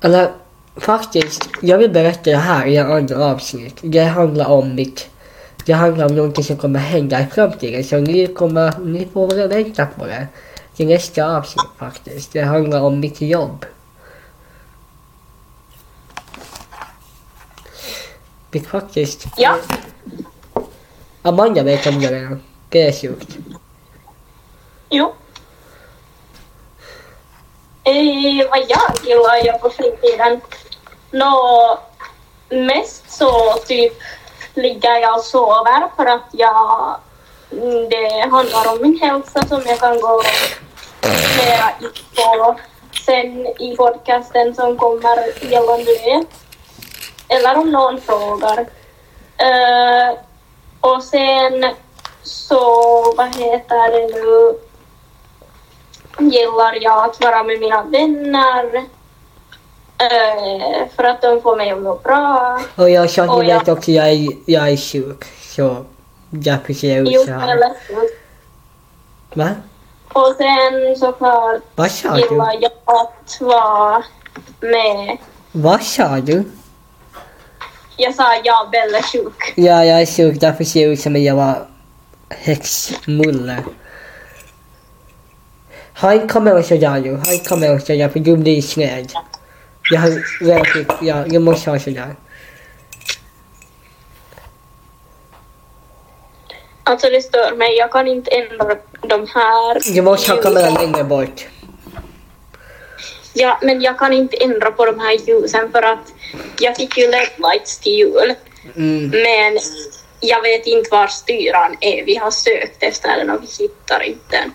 Eller 0.00 0.30
faktiskt, 0.76 1.48
jag 1.62 1.78
vill 1.78 1.90
berätta 1.90 2.30
det 2.30 2.36
här 2.36 2.66
i 2.66 2.76
en 2.76 2.92
andra 2.92 3.24
avsnitt. 3.24 3.78
Det 3.82 4.04
handlar 4.04 4.46
om 4.46 4.74
mitt... 4.74 5.09
Det 5.64 5.72
handlar 5.72 6.06
om 6.06 6.14
någonting 6.16 6.44
som 6.44 6.56
kommer 6.56 6.78
hända 6.78 7.20
i 7.20 7.26
framtiden. 7.26 7.84
Så 7.84 7.96
ni 7.96 8.26
kommer, 8.26 8.78
ni 8.78 9.08
får 9.12 9.48
vänta 9.48 9.86
på 9.86 10.06
det. 10.06 10.26
Till 10.76 10.86
nästa 10.86 11.36
avsnitt 11.36 11.70
faktiskt. 11.78 12.32
Det 12.32 12.42
handlar 12.42 12.80
om 12.80 13.00
mitt 13.00 13.20
jobb. 13.20 13.66
Det 18.50 18.60
faktiskt... 18.60 19.26
Ja. 19.36 19.56
Amanda 21.22 21.62
vet 21.62 21.86
om 21.86 22.00
det 22.00 22.12
redan. 22.12 22.42
Det 22.68 22.86
är 22.86 22.92
sjukt. 22.92 23.36
Jo. 24.90 25.14
Eh, 27.84 28.48
vad 28.50 28.58
jag 28.68 28.92
gillar 29.04 29.44
göra 29.44 29.58
på 29.58 29.70
fritiden? 29.70 30.40
Nå, 31.10 31.78
mest 32.48 33.10
så 33.10 33.54
typ 33.66 33.92
ligger 34.62 34.96
jag 34.96 35.16
och 35.16 35.24
sover 35.24 35.96
för 35.96 36.06
att 36.06 36.28
jag... 36.32 36.96
Mm, 37.52 37.88
det 37.88 38.28
handlar 38.30 38.72
om 38.72 38.82
min 38.82 39.00
hälsa 39.00 39.46
som 39.46 39.62
jag 39.66 39.78
kan 39.78 40.00
gå 40.00 40.22
mera 41.36 41.70
in 41.80 41.90
på 42.16 42.56
sen 43.06 43.46
i 43.46 43.76
podcasten 43.76 44.54
som 44.54 44.76
kommer 44.76 45.44
gällande 45.50 45.84
det. 45.84 46.24
Eller 47.28 47.58
om 47.58 47.70
någon 47.70 48.00
frågar. 48.00 48.60
Uh, 49.42 50.18
och 50.80 51.02
sen 51.02 51.74
så, 52.22 52.64
vad 53.16 53.36
heter 53.36 53.90
det 53.90 54.14
nu, 54.14 54.58
gillar 56.30 56.82
jag 56.82 57.04
att 57.04 57.20
vara 57.20 57.42
med 57.42 57.60
mina 57.60 57.82
vänner 57.82 58.84
eh, 60.00 60.88
för 60.96 61.04
att 61.04 61.22
de 61.22 61.42
får 61.42 61.56
mig 61.56 61.70
att 61.70 61.82
må 61.82 61.94
bra. 61.94 62.60
Och 62.76 62.90
jag 62.90 63.10
sa 63.10 63.24
jag- 63.24 63.38
vet 63.58 63.68
också 63.68 63.90
jag 63.90 64.08
är, 64.08 64.28
jag 64.46 64.68
är 64.68 64.76
sjuk. 64.76 65.24
Så 65.56 65.84
därför 66.30 66.72
ser 66.74 66.96
jag 66.96 67.08
ut 67.08 67.20
så 67.26 67.32
här. 67.32 67.58
Va? 69.34 69.48
Och 70.12 70.34
sen 70.38 70.96
såklart 70.96 71.62
Vad 71.74 71.90
sa 71.90 72.14
du? 72.14 72.20
gillar 72.20 72.56
jag 72.60 72.72
att 72.84 73.40
vara 73.40 74.02
med. 74.60 75.16
Vad 75.52 75.82
sa 75.82 76.08
du? 76.20 76.44
Jag 77.96 78.14
sa 78.14 78.24
ja, 78.44 78.68
Bella 78.72 78.98
är 78.98 79.02
sjuk. 79.02 79.52
Ja, 79.56 79.84
jag 79.84 80.02
är 80.02 80.06
sjuk. 80.06 80.40
Därför 80.40 80.64
ser 80.64 80.82
jag 80.82 80.92
ut 80.92 81.00
som 81.00 81.16
en 81.16 81.22
jävla 81.22 81.58
häxmulle. 82.30 83.56
Han 85.92 86.28
kommer 86.28 86.58
och 86.58 86.64
sådär 86.64 87.00
nu. 87.00 87.12
Han 87.26 87.38
kommer 87.48 87.74
och 87.74 87.80
sådär 87.80 88.08
för 88.08 88.18
du 88.20 88.36
blir 88.36 88.62
sned. 88.62 89.12
Jag 89.90 90.00
har 90.00 90.10
rökt 90.40 90.92
Ja, 91.02 91.24
jag 91.26 91.42
måste 91.42 91.70
ha 91.70 91.78
sådär. 91.78 92.16
Alltså 96.84 97.10
det 97.10 97.22
stör 97.22 97.56
mig, 97.56 97.76
jag 97.76 97.92
kan 97.92 98.08
inte 98.08 98.30
ändra 98.30 98.76
de 99.02 99.26
här. 99.34 99.94
Du 99.94 100.02
måste 100.02 100.32
ha 100.32 100.42
kameran 100.42 100.74
längre 100.74 101.04
bort. 101.04 101.46
Ja, 103.32 103.58
men 103.62 103.80
jag 103.80 103.98
kan 103.98 104.12
inte 104.12 104.36
ändra 104.36 104.70
på 104.70 104.86
de 104.86 105.00
här 105.00 105.28
ljusen 105.28 105.72
för 105.72 105.82
att 105.82 106.12
jag 106.60 106.76
fick 106.76 106.98
ju 106.98 107.10
LED-lights 107.10 107.78
till 107.80 107.92
jul. 107.92 108.34
Mm. 108.76 109.10
Men 109.10 109.58
jag 110.20 110.42
vet 110.42 110.66
inte 110.66 110.90
var 110.90 111.06
styran 111.06 111.76
är. 111.80 112.04
Vi 112.04 112.16
har 112.16 112.30
sökt 112.30 112.82
efter 112.82 113.16
den 113.16 113.30
och 113.30 113.42
vi 113.42 113.46
hittar 113.64 114.02
inte 114.02 114.36
den. 114.36 114.52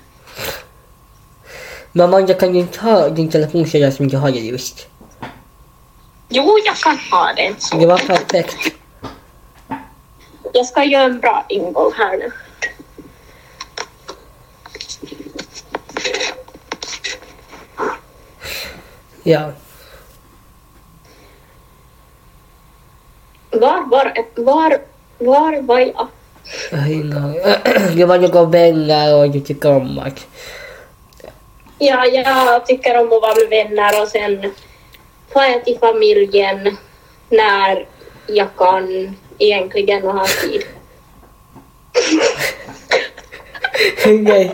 Men 1.91 2.05
Amanda, 2.05 2.33
kan 2.33 2.53
du 2.53 2.59
inte 2.59 2.79
ha 2.79 3.09
din 3.09 3.29
telefon 3.29 3.67
sådär 3.67 3.91
som 3.91 4.07
du 4.07 4.17
har 4.17 4.31
det 4.31 4.39
just? 4.39 4.87
Jo, 6.29 6.57
jag 6.65 6.75
kan 6.75 6.97
ha. 7.11 7.33
Det 7.33 7.55
Så. 7.61 7.87
var 7.87 7.97
perfekt. 7.97 8.73
Jag 10.53 10.65
ska 10.65 10.83
göra 10.83 11.03
en 11.03 11.19
bra 11.19 11.45
ingång 11.49 11.91
här 11.97 12.17
nu. 12.17 12.31
Ja. 19.23 19.51
Var 23.51 23.89
var, 23.89 24.13
var, 24.35 24.77
var 25.17 25.61
var 25.61 25.79
jag? 25.79 26.07
Det 27.95 28.05
var 28.05 28.17
några 28.19 28.45
vänner 28.45 29.15
och 29.15 29.29
du 29.29 29.39
tycker 29.39 29.75
om 29.75 29.99
att... 29.99 30.27
Ja, 31.79 32.05
jag 32.05 32.65
tycker 32.65 32.99
om 32.99 33.05
att 33.05 33.21
vara 33.21 33.35
med 33.35 33.49
vänner 33.49 34.01
och 34.01 34.07
sen 34.07 34.51
får 35.35 35.43
jag 35.43 35.65
till 35.65 35.77
familjen 35.79 36.77
när 37.29 37.87
jag 38.27 38.47
kan 38.57 39.15
egentligen 39.37 40.03
och 40.03 40.13
ha 40.13 40.27
tid. 40.27 40.63
Nej. 44.05 44.51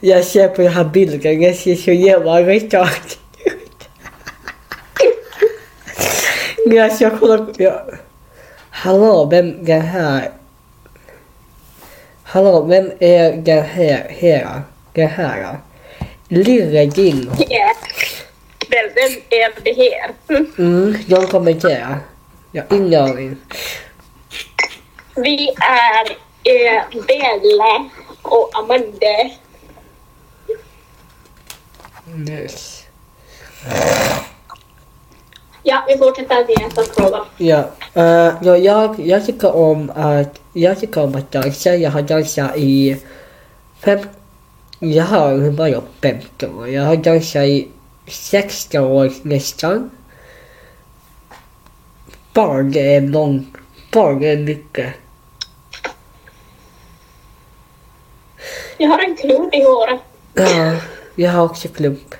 Jag 0.00 0.24
ser 0.24 0.48
på 0.48 0.62
den 0.62 0.72
här 0.72 0.84
bilden, 0.84 1.42
jag 1.42 1.56
ser 1.56 1.74
så 1.74 1.92
jävla 1.92 2.42
retard 2.42 3.06
ut. 3.44 3.88
Men 6.66 6.76
jag 6.76 6.92
ska 6.92 7.18
kolla 7.18 7.38
på... 7.38 7.52
Ja. 7.56 7.86
Hallå, 8.70 9.28
vem 9.30 9.64
den 9.64 9.82
här... 9.82 10.30
Hallå, 12.22 12.62
vem 12.62 12.92
är 12.98 13.32
den 13.32 13.64
här? 13.64 14.16
här? 14.20 14.62
Den 14.92 15.08
här? 15.08 15.56
Lille 16.28 16.86
Dingo. 16.86 17.32
Ja. 17.48 17.65
Vem, 18.96 19.12
är 19.30 19.52
det 19.62 19.72
här? 19.72 20.14
Mm. 20.58 20.96
De 21.06 21.26
kommenterar. 21.26 21.98
Jag 22.52 22.64
har 22.68 22.76
ingen 22.76 23.02
aning. 23.02 23.36
Vi 25.16 25.48
är 25.48 26.10
eh, 26.44 26.82
Belle 27.06 27.90
och 28.22 28.50
Amanda. 28.54 29.30
Yes. 32.28 32.84
Ja, 35.62 35.84
vi 35.88 35.98
fortsätter 35.98 36.44
till 36.44 36.64
nästa 36.64 36.82
fråga. 36.82 37.24
Ja, 37.36 37.58
uh, 37.96 38.34
ja 38.42 38.56
jag, 38.56 39.00
jag 39.00 39.26
tycker 39.26 39.56
om 39.56 39.92
att, 39.94 40.40
jag 40.52 40.80
tycker 40.80 41.02
om 41.02 41.14
att 41.14 41.32
dansa. 41.32 41.74
Jag 41.74 41.90
har 41.90 42.02
dansat 42.02 42.56
i 42.56 42.96
fem, 43.84 43.98
jag 44.78 45.04
har 45.04 45.50
bara 45.50 45.82
15 46.02 46.58
år. 46.58 46.68
Jag 46.68 46.82
har 46.82 46.96
dansat 46.96 47.42
i 47.42 47.68
16 48.06 48.84
år 48.84 49.12
nästan. 49.22 49.90
Barn 52.32 52.76
är 52.76 53.00
lång, 53.00 53.56
barn 53.92 54.24
är 54.24 54.36
mycket. 54.36 54.94
Jag 58.78 58.88
har 58.88 58.98
en 58.98 59.16
klump 59.16 59.54
i 59.54 59.62
håret. 59.62 60.00
Ja, 60.34 60.76
jag 61.14 61.30
har 61.30 61.44
också 61.44 61.68
klump. 61.68 62.14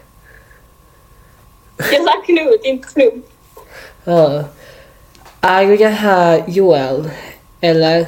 Jag 1.77 2.05
sa 2.05 2.23
knut, 2.27 2.61
inte 2.65 2.89
klump. 2.89 3.27
Ja. 4.05 4.45
Är 5.41 5.79
det 5.79 5.89
här 5.89 6.45
Joel? 6.47 7.11
Eller? 7.61 8.07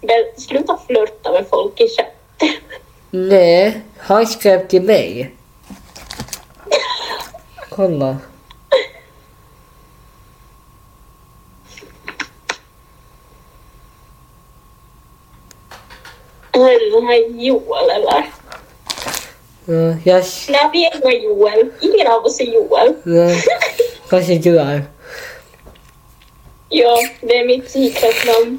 Men 0.00 0.24
sluta 0.36 0.78
flirta 0.86 1.32
med 1.32 1.46
folk 1.50 1.80
i 1.80 1.88
chatten. 1.88 2.62
Nej, 3.10 3.80
han 3.98 4.26
skrev 4.26 4.68
till 4.68 4.82
mig. 4.82 5.34
Kolla. 7.80 8.16
Är 16.52 16.80
det 16.80 16.90
den 17.00 17.06
här 17.06 17.42
Joel 17.44 17.90
eller? 17.90 18.24
Ja, 19.64 19.96
jag... 20.04 20.24
Nej, 20.48 20.70
vi 20.72 20.86
är 20.86 20.96
inga 20.96 21.24
Joel. 21.24 21.70
Ingen 21.80 22.06
av 22.06 22.24
oss 22.24 22.40
är 22.40 22.44
Joel. 22.44 22.94
Nej, 23.02 23.42
kanske 24.08 24.34
du 24.38 24.58
är. 24.58 24.82
Ja, 26.68 26.98
det 27.20 27.36
är 27.38 27.46
mitt 27.46 27.70
secretnamn. 27.70 28.58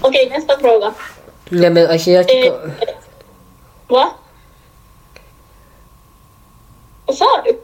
Okej, 0.00 0.28
nästa 0.30 0.58
fråga. 0.58 0.94
Nej 1.48 1.70
men 1.70 1.90
alltså 1.90 2.10
jag 2.10 2.20
Eh, 2.20 2.26
tycker... 2.26 2.70
va? 3.88 4.10
Vad 7.06 7.16
sa 7.16 7.42
du? 7.44 7.58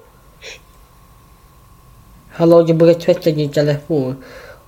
Hallå, 2.33 2.63
du 2.63 2.75
borde 2.75 2.95
tvätta 2.95 3.31
din 3.31 3.53
telefon. 3.53 4.25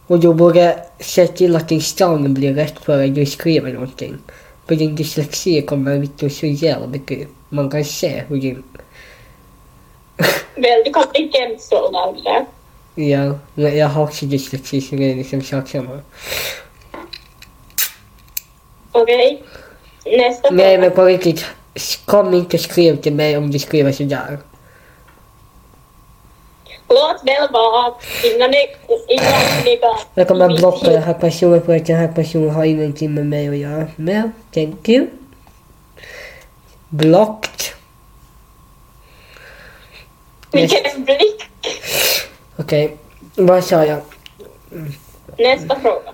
Och 0.07 0.21
du 0.21 0.35
borde 0.35 0.85
se 1.00 1.26
till 1.26 1.57
att 1.57 1.69
din 1.69 1.81
stang 1.81 2.35
blir 2.35 2.55
rätt 2.55 2.79
före 2.79 3.07
du 3.07 3.26
skriver 3.26 3.73
någonting. 3.73 4.19
För 4.67 4.75
din 4.75 4.97
dyslexi 4.97 5.62
kommer 5.62 5.95
inte 5.95 6.31
så 6.31 6.47
jävla 6.47 6.87
mycket. 6.87 7.29
Man 7.49 7.71
kan 7.71 7.85
se 7.85 8.23
hur 8.29 8.37
din... 8.37 8.62
Väl, 10.55 10.83
du 10.85 10.93
kan 10.93 11.07
inte 11.14 11.38
ens 11.38 11.69
sålla 11.69 12.12
det. 12.12 12.47
Ja, 13.02 13.38
men 13.55 13.76
jag 13.76 13.88
har 13.88 14.05
också 14.05 14.26
dyslexi 14.26 14.81
så 14.81 14.95
det 14.97 15.11
är 15.12 15.14
liksom 15.14 15.43
sak 15.43 15.69
samma. 15.69 16.00
Okej. 18.93 19.43
Nästa 20.05 20.50
Nej 20.50 20.79
men 20.79 20.91
på 20.91 21.05
riktigt, 21.05 21.45
kom 22.05 22.35
inte 22.35 22.59
skriv 22.59 22.97
till 22.97 23.14
mig 23.14 23.37
om 23.37 23.50
du 23.50 23.59
skriver 23.59 23.93
sådär. 23.93 24.38
Låt 26.94 27.25
väl 27.25 27.52
vara. 27.52 27.94
Inga, 28.25 28.49
negativa. 28.49 29.99
Jag 30.14 30.28
kommer 30.28 30.49
blocka 30.49 30.90
den 30.90 31.02
här 31.02 31.14
personen 31.14 31.62
för 31.62 31.76
att 31.76 31.87
den 31.87 31.96
här 31.96 32.08
personen 32.08 32.50
har 32.50 32.64
ingenting 32.64 33.14
med 33.14 33.26
mig 33.26 33.49
att 33.49 33.56
göra. 33.56 33.87
Men, 33.96 34.32
thank 34.54 34.88
you. 34.88 35.06
Blocked. 36.88 37.61
Vilken 40.52 41.04
blick. 41.04 41.49
Okej, 42.56 42.96
vad 43.37 43.64
sa 43.64 43.84
jag? 43.84 44.00
Nästa 45.38 45.80
fråga. 45.80 46.12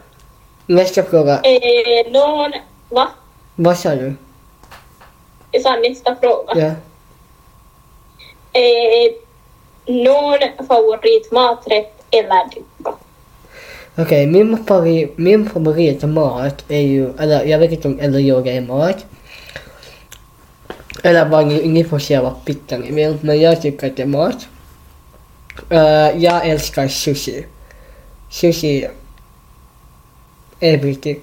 Nästa 0.67 1.03
fråga. 1.03 1.41
Eh, 1.41 2.13
någon... 2.13 2.53
Va? 2.89 3.09
Vad 3.57 3.79
sa 3.79 3.95
du? 3.95 4.15
Jag 5.51 5.63
sa 5.63 5.77
nästa 5.77 6.17
fråga. 6.17 6.53
Ja. 6.57 6.75
Eh, 8.61 9.13
någon 9.89 10.67
favoritmaträtt 10.69 11.93
eller 12.11 12.51
dricka? 12.51 12.93
Okej, 13.97 14.27
min, 14.27 14.65
favorit, 14.65 15.19
min 15.19 15.51
favoritmat 15.51 16.65
är 16.69 16.81
ju, 16.81 17.13
eller 17.19 17.45
jag 17.45 17.59
vet 17.59 17.73
inte 17.73 17.89
om 17.89 18.01
eller 18.01 18.19
yoga 18.19 18.53
är 18.53 18.61
mat. 18.61 19.07
Eller 21.03 21.25
vad 21.25 21.47
ni, 21.47 21.69
ni 21.69 21.85
får 21.85 21.99
säga 21.99 22.23
vad 22.23 22.45
pittan 22.45 22.81
ni 22.81 22.93
vill, 22.93 23.19
men 23.21 23.41
jag 23.41 23.63
tycker 23.63 23.87
att 23.87 23.97
det 23.97 24.03
är 24.03 24.07
mat. 24.07 24.49
Eh, 25.71 26.25
jag 26.25 26.49
älskar 26.49 26.89
sushi. 26.89 27.47
Sushi. 28.31 28.89
Everything. 30.61 31.21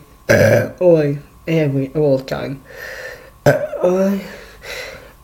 Oj, 0.80 1.18
every, 1.46 1.90
all 1.96 2.20
time. 2.20 2.56
Oj. 3.84 4.20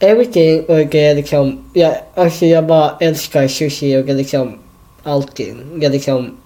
Everything 0.04 0.64
och 0.66 0.96
eh, 0.96 1.16
liksom, 1.16 1.64
jag, 1.74 1.96
alltså 2.16 2.46
jag 2.46 2.68
bara 2.68 2.98
älskar 3.00 3.48
sushi 3.48 3.98
och 3.98 4.06
liksom 4.06 4.60
allting. 5.04 5.80
Jag 5.82 5.92
liksom 5.92 6.38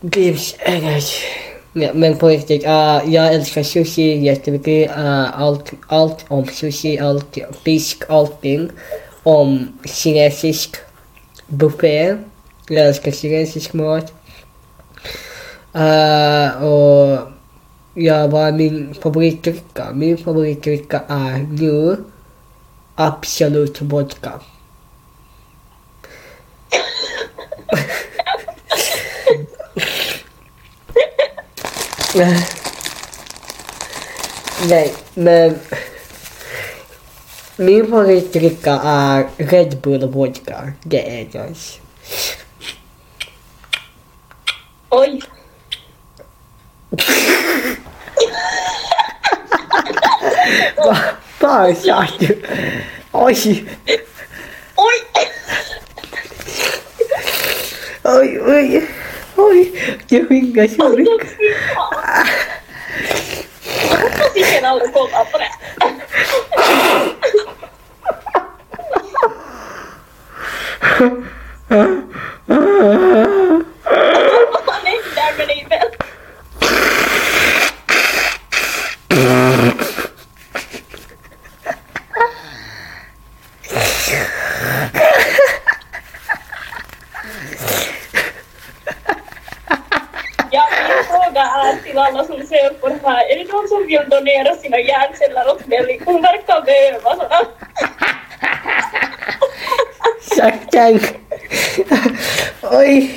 gives 0.00 0.54
energy. 0.58 1.26
Ja, 1.72 1.90
men 1.94 2.16
på 2.16 2.28
riktigt, 2.28 2.64
uh, 2.64 3.00
jag 3.06 3.34
älskar 3.34 3.62
sushi 3.62 4.18
jättemycket. 4.18 4.90
Uh, 4.90 5.40
allt, 5.40 5.72
allt 5.86 6.24
om 6.28 6.46
sushi, 6.46 6.98
allt 6.98 7.38
fisk, 7.64 8.02
allting. 8.08 8.70
Om 9.22 9.78
kinesisk 9.84 10.76
buffé. 11.46 12.16
Jag 12.68 12.86
älskar 12.86 13.12
kinesisk 13.12 13.72
mat. 13.72 14.12
Uh, 15.76 16.64
och 16.64 17.18
ja, 18.00 18.50
min 18.52 18.94
favoritdricka? 18.94 19.92
Min 19.92 20.18
favoritdricka 20.18 21.02
är 21.08 21.38
nu 21.38 21.96
Absolut 23.00 23.80
vodka. 23.80 24.40
Nej, 34.68 34.94
men 35.14 35.58
min 37.56 37.86
favoritdricka 37.86 38.80
är 38.84 39.28
Red 39.36 39.80
Bull 39.80 40.08
vodka. 40.08 40.72
Det 40.82 41.20
är 41.20 41.48
nice. 41.48 41.80
Oj. 44.88 45.22
Fan 51.60 51.74
sa 51.76 52.06
du? 52.18 52.28
Oj, 53.12 53.34
Oj! 54.76 54.96
oj, 58.04 58.40
oj, 58.46 58.88
oj. 59.36 59.58
Det 60.08 60.24
skingar 60.28 60.66
så 60.68 60.82
Alltså 60.84 60.98
mycket. 60.98 61.28
fy 61.28 61.54
fan. 61.74 62.26
Jag 63.90 63.96
hoppas 63.98 64.36
ingen 64.36 64.64
aldrig 64.64 64.92
kollar 64.92 65.24
på 65.24 65.38
det. 65.38 65.50
Vad 74.52 74.64
fan 74.64 74.86
händer 74.86 75.38
med 75.38 75.48
dig 75.48 75.66
väl? 75.70 75.88
Ja, 90.52 90.68
min 90.88 91.04
fråga 91.04 91.40
är 91.42 91.76
till 91.82 91.98
alla 91.98 92.24
som 92.24 92.46
ser 92.46 92.70
på 92.80 92.88
det 92.88 93.00
här. 93.04 93.30
Är 93.32 93.38
det 93.38 93.52
någon 93.52 93.68
som 93.68 93.86
vill 93.86 93.99
donera 94.10 94.54
sina 94.54 94.78
hjärnceller 94.78 95.48
åt 95.48 95.66
Nelly? 95.66 96.00
Hon 96.04 96.22
verkar 96.22 96.62
behöva 96.62 97.16
sådana. 97.16 97.46
Tack. 100.72 101.14
Oj. 102.62 103.10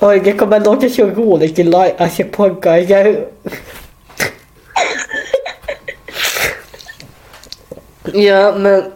Oj, 0.00 0.20
det 0.20 0.32
kommer 0.32 0.60
låta 0.60 0.88
så 0.88 1.06
roligt 1.06 1.58
i 1.58 1.62
live, 1.64 1.94
alltså 1.98 2.24
podcast. 2.24 2.90
Jag... 2.90 3.16
Ja, 8.12 8.54
men... 8.56 8.92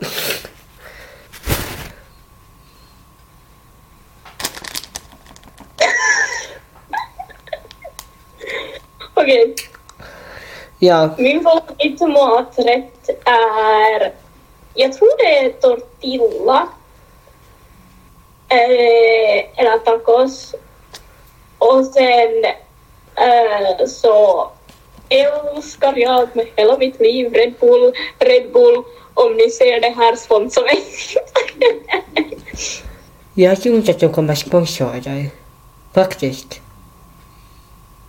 Okej, 9.15 9.55
Ja, 10.83 11.11
min 11.19 11.43
favoritmaträtt 11.43 13.11
är... 13.25 14.13
Jag 14.75 14.93
tror 14.93 15.17
det 15.19 15.39
är 15.39 15.53
tortilla. 15.53 16.69
Eh, 18.49 19.61
eller 19.61 19.79
tacos. 19.79 20.55
Och 21.59 21.87
sen 21.87 22.45
eh, 23.15 23.87
så 23.87 24.51
älskar 25.09 25.97
jag 25.97 26.29
med 26.37 26.47
hela 26.57 26.79
mitt 26.79 27.01
liv 27.01 27.33
Red 27.33 27.55
Bull, 27.61 27.93
Red 28.19 28.53
Bull. 28.53 28.85
Om 29.15 29.37
ni 29.37 29.51
ser 29.51 29.81
det 29.81 29.91
här, 29.91 30.17
sponsra 30.17 30.63
mig. 30.63 30.85
jag 33.35 33.63
tror 33.63 33.77
inte 33.77 33.91
att 33.91 34.01
de 34.01 34.13
kommer 34.13 34.35
sponsra 34.35 34.93
dig. 34.93 35.31
Faktiskt. 35.95 36.61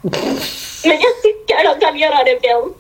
Men 0.84 0.98
jag 1.00 1.22
tycker 1.24 1.64
de 1.64 1.86
kan 1.86 1.98
göra 1.98 2.24
det 2.24 2.40
väl. 2.42 2.74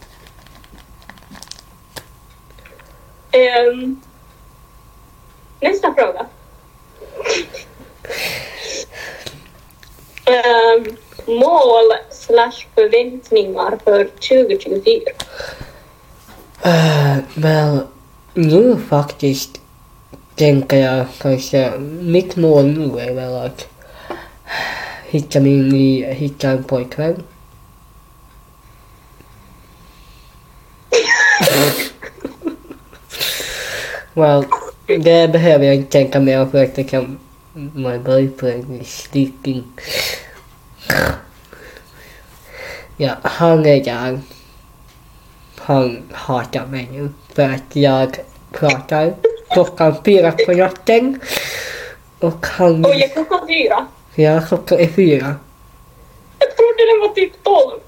Um, 3.33 4.01
nästa 5.59 5.93
fråga. 5.93 6.25
um, 10.27 10.97
mål 11.25 11.91
slash 12.11 12.67
förväntningar 12.75 13.79
för 13.83 14.03
2024. 14.05 15.01
Uh, 16.65 17.17
men 17.33 17.87
nu 18.33 18.77
faktiskt 18.89 19.61
tänker 20.35 20.77
jag 20.77 21.05
kanske, 21.21 21.71
mitt 22.01 22.35
mål 22.35 22.65
nu 22.65 22.99
är 22.99 23.13
väl 23.13 23.35
att 23.35 23.67
hitta 25.09 25.39
min 25.39 25.69
ny, 25.69 26.05
hitta 26.05 26.49
en 26.49 26.63
pojkvän. 26.63 27.23
well, 34.13 34.45
det 34.87 35.31
behöver 35.31 35.65
jag 35.65 35.75
inte 35.75 35.91
tänka 35.91 36.19
mer 36.19 36.45
för 36.45 36.63
att 36.63 36.77
jag 36.77 36.89
kan, 36.89 37.19
my 37.53 37.97
boyfriend 37.97 38.81
is 38.81 39.01
sleeping. 39.01 39.63
Ja, 42.97 43.15
han 43.23 43.65
är 43.65 43.83
där. 43.83 44.19
han 45.57 46.03
hatar 46.11 46.65
mig 46.65 46.89
nu 46.91 47.09
för 47.33 47.43
att 47.43 47.75
jag 47.75 48.19
pratar 48.51 49.13
klockan 49.49 49.95
fyra 50.05 50.31
på 50.31 50.51
natten. 50.51 51.19
Och 52.19 52.45
han... 52.45 52.85
Oj, 52.85 53.11
klockan 53.13 53.47
fyra? 53.47 53.87
Ja, 54.15 54.41
klockan 54.47 54.79
är 54.79 54.87
fyra. 54.87 55.35
Jag 56.39 56.57
trodde 56.57 56.85
den 56.91 56.99
var 57.01 57.13
typ 57.15 57.43
tolv. 57.43 57.79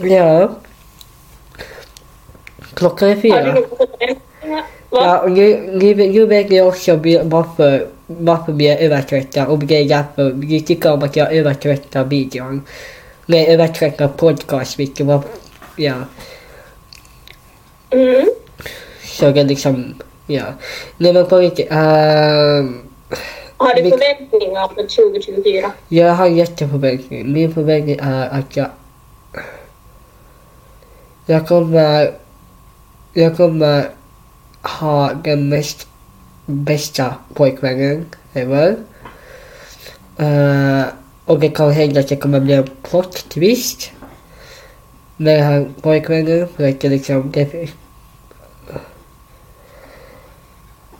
Ja. 0.00 0.50
Klockan 2.74 3.08
är 3.08 3.16
fyra. 3.16 3.56
Ja, 4.90 5.18
och 5.18 5.30
nu, 5.30 5.70
nu, 5.72 5.94
nu 5.94 6.26
vet 6.26 6.50
jag 6.50 6.68
också 6.68 6.96
varför, 7.24 7.86
varför 8.06 8.52
vi 8.52 8.68
är 8.68 8.78
övertrötta 8.78 9.46
och 9.46 9.58
det 9.58 9.76
är 9.76 9.84
därför 9.84 10.30
vi 10.30 10.60
tycker 10.60 10.92
om 10.92 11.02
att 11.02 11.16
jag 11.16 11.34
övertröttar 11.34 12.04
videon. 12.04 12.62
Nej, 13.26 13.46
övertröttar 13.46 14.08
podcast, 14.08 14.78
vilket 14.78 15.06
var, 15.06 15.22
ja. 15.76 15.94
Mm. 17.90 18.28
Så 19.04 19.30
det 19.30 19.40
är 19.40 19.44
liksom, 19.44 19.94
ja. 20.26 20.44
Nej 20.96 21.12
men 21.12 21.26
på 21.26 21.38
riktigt, 21.38 21.66
ehm, 21.70 22.82
Har 23.56 23.74
du 23.74 23.90
förväntningar 23.90 24.68
för 24.68 24.82
2024? 24.82 25.72
jag 25.88 26.12
har 26.12 26.26
jätteförväntning. 26.26 27.32
Min 27.32 27.54
förväntning 27.54 27.98
är 28.02 28.28
att 28.28 28.56
jag, 28.56 28.66
jag 31.28 31.48
kommer, 31.48 32.14
jag 33.12 33.36
kommer 33.36 33.90
ha 34.62 35.14
den 35.24 35.48
mest 35.48 35.86
bästa 36.46 37.14
pojkvännen 37.34 38.06
ever. 38.32 38.76
Uh, 40.20 40.84
och 41.24 41.40
det 41.40 41.48
kan 41.48 41.72
hända 41.72 42.00
att 42.00 42.08
det 42.08 42.16
kommer 42.16 42.40
bli 42.40 42.54
en 42.54 42.68
plot 42.82 43.28
twist 43.28 43.90
med 45.16 45.36
den 45.36 45.44
här 45.44 45.68
pojkvännen 45.82 46.48
för 46.56 46.68
att 46.68 46.80
det 46.80 46.88
liksom, 46.88 47.30
det, 47.32 47.68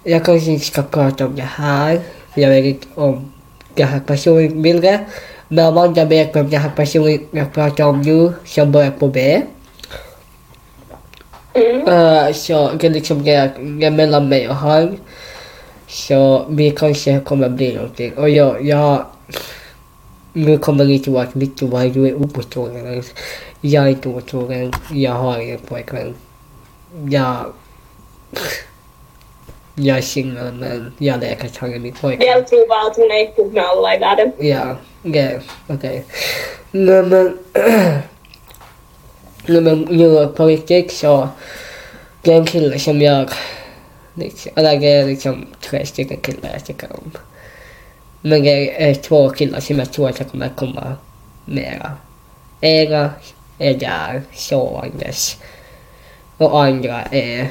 jag 0.05 0.25
kanske 0.25 0.51
inte 0.51 0.67
ska 0.67 0.83
prata 0.83 1.27
om 1.27 1.37
det 1.37 1.43
här, 1.43 2.01
för 2.35 2.41
jag 2.41 2.51
vet 2.51 2.65
inte 2.65 2.87
om 2.95 3.33
den 3.75 3.89
här 3.89 4.01
personen 4.01 4.63
vill 4.63 4.81
det. 4.81 5.07
Men 5.49 5.67
Amanda 5.67 6.05
vet 6.05 6.37
vem 6.37 6.51
den 6.51 6.61
här 6.61 6.73
personen 6.77 7.27
jag 7.31 7.53
pratar 7.53 7.85
om 7.85 8.03
nu, 8.03 8.33
som 8.45 8.73
börjar 8.73 8.91
på 8.91 9.09
B. 9.09 9.43
Mm. 11.59 11.89
Uh, 11.89 12.33
så 12.33 12.71
det 12.81 12.87
är 12.87 12.91
liksom 12.91 13.25
det, 13.25 13.51
det 13.61 13.87
är 13.87 13.91
mellan 13.91 14.29
mig 14.29 14.49
och 14.49 14.55
han. 14.55 14.99
Så 15.87 16.47
vi 16.49 16.71
kanske 16.71 17.21
kommer 17.21 17.49
bli 17.49 17.75
någonting. 17.75 18.13
Och 18.13 18.31
jag, 18.31 18.65
jag 18.65 19.05
nu 20.33 20.59
kommer 20.59 20.85
ni 20.85 20.99
tro 20.99 21.19
att 21.19 21.37
Victor 21.37 21.95
du 21.95 22.09
är 22.09 22.15
otrogen. 22.15 23.03
Jag 23.61 23.85
är 23.85 23.89
inte 23.89 24.09
otrogen. 24.09 24.73
Jag 24.91 25.13
har 25.13 25.39
ingen 25.39 25.59
pojkvän. 25.59 26.15
Jag... 27.11 27.37
Jag 29.75 29.99
är 29.99 30.03
singel 30.03 30.53
men 30.53 30.93
jag 30.99 31.21
leker 31.21 31.47
att 31.47 31.57
han 31.57 31.75
är 31.75 31.79
min 31.79 31.93
pojkvän. 31.93 32.27
Del 32.27 32.45
tror 32.45 32.69
bara 32.69 32.91
att 32.91 32.97
hon 32.97 33.11
är 33.11 33.23
ihop 33.23 33.53
med 33.53 33.65
alla 33.65 33.95
i 33.95 33.99
världen. 33.99 34.33
Ja, 34.39 34.77
okej. 35.05 35.41
okej. 35.69 36.05
Nej 36.71 37.03
men... 37.03 37.39
Nej 39.49 39.61
men 39.61 40.33
på 40.35 40.47
riktigt 40.47 40.93
så... 40.93 41.29
Det 42.23 42.33
är 42.33 42.37
en 42.37 42.47
kille 42.47 42.79
som 42.79 43.03
jag... 43.03 43.31
Liksom, 44.15 44.53
eller 44.55 44.81
det 44.81 44.87
är 44.87 45.07
liksom 45.07 45.47
tre 45.61 45.87
stycken 45.87 46.21
killar 46.21 46.51
jag 46.53 46.65
tycker 46.65 46.93
om. 46.93 47.11
Men 48.21 48.43
det 48.43 48.89
är 48.89 48.95
två 48.95 49.31
killar 49.31 49.61
som 49.61 49.79
jag 49.79 49.93
tror 49.93 50.09
att 50.09 50.19
jag 50.19 50.31
kommer 50.31 50.49
komma 50.49 50.97
mera. 51.45 51.93
Ena 52.61 53.11
är 53.59 53.75
där 53.75 54.23
sovandes. 54.35 55.37
Och 56.37 56.65
andra 56.65 57.03
är... 57.03 57.49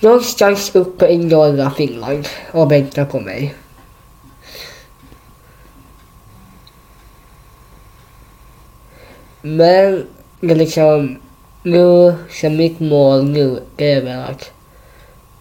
Någonstans 0.00 0.74
uppe 0.74 1.06
i 1.06 1.18
norra 1.18 1.70
Finland 1.70 2.28
och 2.52 2.72
väntar 2.72 3.04
på 3.04 3.20
mig. 3.20 3.54
Men 9.42 10.06
det 10.40 10.52
är 10.52 10.56
liksom 10.56 11.18
nu, 11.62 12.14
så 12.30 12.50
mitt 12.50 12.80
mål 12.80 13.24
nu 13.24 13.62
det 13.76 13.92
är 13.92 14.02
väl 14.02 14.20
att 14.20 14.50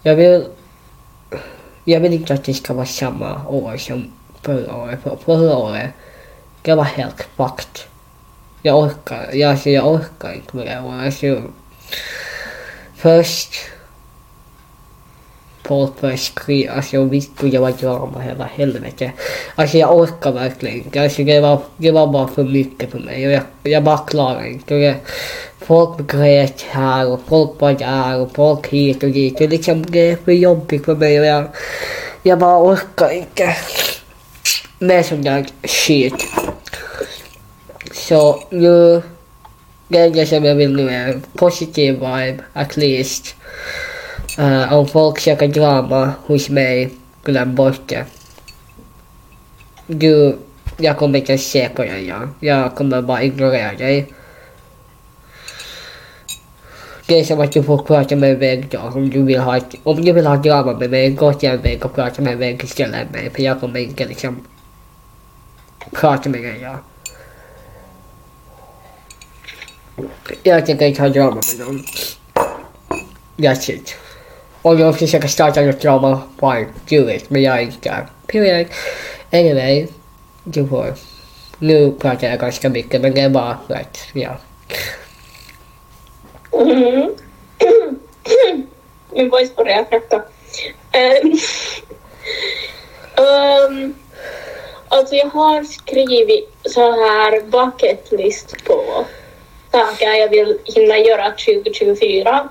jag 0.01 0.15
vill 0.15 0.45
jag 1.85 1.99
vill 1.99 2.13
inte 2.13 2.33
att 2.33 2.43
det 2.43 2.53
ska 2.53 2.73
vara 2.73 2.85
samma 2.85 3.47
år 3.47 3.77
som 3.77 4.11
förra 4.41 4.75
året. 4.75 4.99
För 5.03 5.15
förra 5.25 5.57
året, 5.57 5.89
det 6.61 6.75
var 6.75 6.83
helt 6.83 7.27
fucked. 7.37 7.79
Jag 8.61 8.79
orkar, 8.79 9.29
jag, 9.33 9.51
alltså, 9.51 9.69
jag 9.69 9.87
orkar 9.87 10.33
inte 10.33 10.57
med 10.57 10.67
det 10.67 10.81
året. 10.81 11.05
Alltså, 11.05 11.41
först 12.95 13.55
folk 15.71 16.01
började 16.01 16.17
skriva, 16.17 16.73
alltså 16.73 17.03
visste 17.03 17.47
det 17.47 17.59
var 17.59 17.71
drama 17.71 18.19
hela 18.19 18.45
helvete. 18.45 19.11
Alltså 19.55 19.77
jag 19.77 19.97
orkar 19.97 20.31
verkligen 20.31 20.77
inte. 20.77 21.01
Alltså 21.01 21.23
det 21.23 21.39
var, 21.39 21.61
det 21.77 21.91
var 21.91 22.07
bara 22.07 22.27
för 22.27 22.43
mycket 22.43 22.91
för 22.91 22.99
mig. 22.99 23.27
Och 23.27 23.33
jag, 23.33 23.43
jag 23.63 23.83
bara 23.83 23.97
klarade 23.97 24.49
inte. 24.49 24.73
Och 24.73 24.79
det, 24.79 24.95
folk 25.59 26.11
grät 26.11 26.61
här 26.61 27.07
och 27.07 27.19
folk 27.27 27.61
var 27.61 27.73
där 27.73 28.19
och 28.19 28.35
folk 28.35 28.67
hit 28.67 29.03
och 29.03 29.09
dit. 29.09 29.41
Och 29.41 29.49
liksom 29.49 29.85
det 29.85 29.99
är 29.99 30.15
för 30.15 30.31
jobbigt 30.31 30.85
för 30.85 30.95
mig 30.95 31.19
och 31.19 31.25
jag, 31.25 31.45
jag 32.23 32.39
bara 32.39 32.63
orkar 32.63 33.11
inte 33.11 33.55
med 34.79 35.05
sån 35.05 35.21
där 35.21 35.45
shit. 35.63 36.27
Så 37.93 38.43
nu, 38.49 39.01
det 39.87 39.99
enda 39.99 40.25
som 40.25 40.45
jag 40.45 40.55
vill 40.55 40.75
nu 40.75 40.83
uh, 40.83 40.93
är 40.93 41.19
positiv 41.35 41.93
vibe, 41.93 42.43
at 42.53 42.77
least. 42.77 43.35
Uh, 44.41 44.73
om 44.73 44.87
folk 44.87 45.19
söker 45.19 45.47
drama 45.47 46.13
hos 46.25 46.49
mig, 46.49 46.89
glöm 47.23 47.55
bort 47.55 47.81
det. 47.85 48.05
Du, 49.87 50.37
jag 50.77 50.97
kommer 50.97 51.19
inte 51.19 51.37
se 51.37 51.69
på 51.69 51.81
dig, 51.81 52.07
ja. 52.07 52.29
Jag 52.39 52.75
kommer 52.75 53.01
bara 53.01 53.23
ignorera 53.23 53.73
dig. 53.73 54.13
Det 57.05 57.19
är 57.19 57.23
som 57.23 57.41
att 57.41 57.51
du 57.51 57.63
får 57.63 57.77
prata 57.77 58.15
med 58.15 58.31
en 58.31 58.39
vän 58.39 58.65
då, 58.71 58.79
om 58.79 59.09
du 59.09 59.23
vill 59.23 59.39
ha, 59.39 59.59
om 59.83 60.01
du 60.01 60.11
vill 60.11 60.27
ha 60.27 60.35
drama 60.35 60.73
med 60.73 60.89
mig, 60.89 61.11
gå 61.11 61.33
till 61.33 61.49
en 61.49 61.61
väg 61.61 61.85
och 61.85 61.95
prata 61.95 62.21
med 62.21 62.33
en 62.33 62.39
vän 62.39 62.59
istället 62.63 63.07
än 63.07 63.11
mig, 63.11 63.29
för 63.29 63.41
jag 63.41 63.59
kommer 63.59 63.79
inte 63.79 64.05
liksom 64.05 64.45
prata 65.91 66.29
med 66.29 66.41
dig, 66.41 66.59
ja. 66.61 66.79
Jag 70.43 70.65
tänker 70.65 70.85
inte 70.85 71.01
ha 71.01 71.09
drama 71.09 71.41
med 71.57 71.67
någon. 71.67 71.83
That's 73.37 73.71
it 73.71 73.95
och 74.61 74.79
jag 74.79 74.99
försöker 74.99 75.27
starta 75.27 75.61
något 75.61 75.81
drama, 75.81 76.21
fine, 76.39 76.67
do 76.89 77.09
it. 77.09 77.29
Men 77.29 77.41
jag 77.41 77.57
är 77.57 77.61
inte 77.61 77.89
där. 77.89 78.07
Period. 78.27 78.67
Anyway, 79.31 79.87
du 80.43 80.67
får. 80.67 80.93
Nu 81.59 81.91
pratar 81.91 82.27
jag 82.27 82.39
ganska 82.39 82.69
mycket, 82.69 83.01
men 83.01 83.13
det 83.13 83.21
är 83.21 83.29
bara 83.29 83.57
för 83.67 83.73
att, 83.73 83.99
ja. 84.13 84.37
Mm. 86.51 87.15
Mm-hmm. 87.59 88.63
Min 89.11 89.29
voice 89.31 89.55
börjar 89.55 89.83
frakta. 89.83 90.15
Um, 90.93 91.39
um, 93.25 93.95
alltså 94.87 95.15
jag 95.15 95.27
har 95.27 95.63
skrivit 95.63 96.49
så 96.63 96.91
här 96.91 97.41
bucket 97.41 98.11
list 98.11 98.65
på 98.65 99.05
saker 99.71 100.05
jag 100.05 100.29
vill 100.29 100.57
hinna 100.63 100.97
göra 100.97 101.31
2024. 101.31 102.49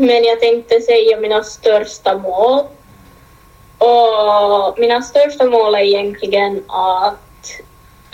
Men 0.00 0.24
jag 0.24 0.40
tänkte 0.40 0.80
säga 0.80 1.20
mina 1.20 1.44
största 1.44 2.18
mål. 2.18 2.60
Och 3.78 4.78
mina 4.78 5.02
största 5.02 5.44
mål 5.44 5.74
är 5.74 5.78
egentligen 5.78 6.64
att 6.68 7.50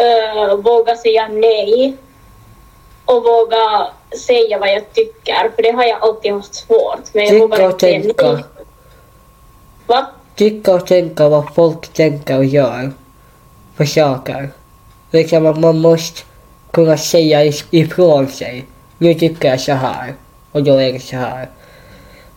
uh, 0.00 0.54
våga 0.54 0.96
säga 0.96 1.28
nej 1.28 1.96
och 3.04 3.24
våga 3.24 3.88
säga 4.26 4.58
vad 4.58 4.68
jag 4.68 4.92
tycker, 4.92 5.50
för 5.56 5.62
det 5.62 5.70
har 5.70 5.84
jag 5.84 6.02
alltid 6.02 6.32
haft 6.32 6.54
svårt. 6.54 7.14
Men 7.14 7.24
jag 7.24 7.50
Tycka 7.50 7.68
och 7.68 7.78
tänka. 7.78 8.32
nej. 8.32 8.44
Va? 9.86 10.06
Tycka 10.36 10.74
och 10.74 10.86
tänka 10.86 11.28
vad 11.28 11.54
folk 11.54 11.88
tänker 11.88 12.38
och 12.38 12.44
gör 12.44 12.92
för 13.76 13.84
saker. 13.84 14.50
Liksom 15.10 15.46
att 15.46 15.58
man 15.58 15.78
måste 15.78 16.20
kunna 16.70 16.96
säga 16.96 17.52
ifrån 17.70 18.28
sig. 18.28 18.64
Nu 18.98 19.14
tycker 19.14 19.48
jag 19.48 19.60
så 19.60 19.72
här 19.72 20.14
och 20.52 20.62
då 20.62 20.76
är 20.76 20.92
det 20.92 21.00
så 21.00 21.16
här. 21.16 21.48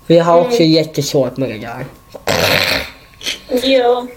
Jag 0.08 0.24
har 0.24 0.42
också 0.42 0.64
jättesvårt 0.64 1.38
med 1.38 1.50
det 1.50 1.58
där. 1.58 1.86
Jo. 3.64 4.08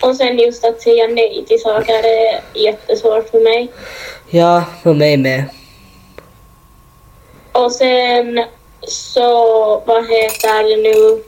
Och 0.00 0.16
sen 0.16 0.38
just 0.38 0.64
att 0.64 0.80
säga 0.80 1.06
nej 1.06 1.44
till 1.48 1.60
saker 1.60 1.94
är 1.94 2.40
jättesvårt 2.54 3.30
för 3.30 3.40
mig. 3.40 3.68
Ja, 4.30 4.64
för 4.82 4.94
mig 4.94 5.16
med. 5.16 5.44
Och 7.52 7.72
sen 7.72 8.44
så, 8.82 9.28
vad 9.86 10.08
heter 10.08 10.62
det 10.62 10.82
nu? 10.82 11.22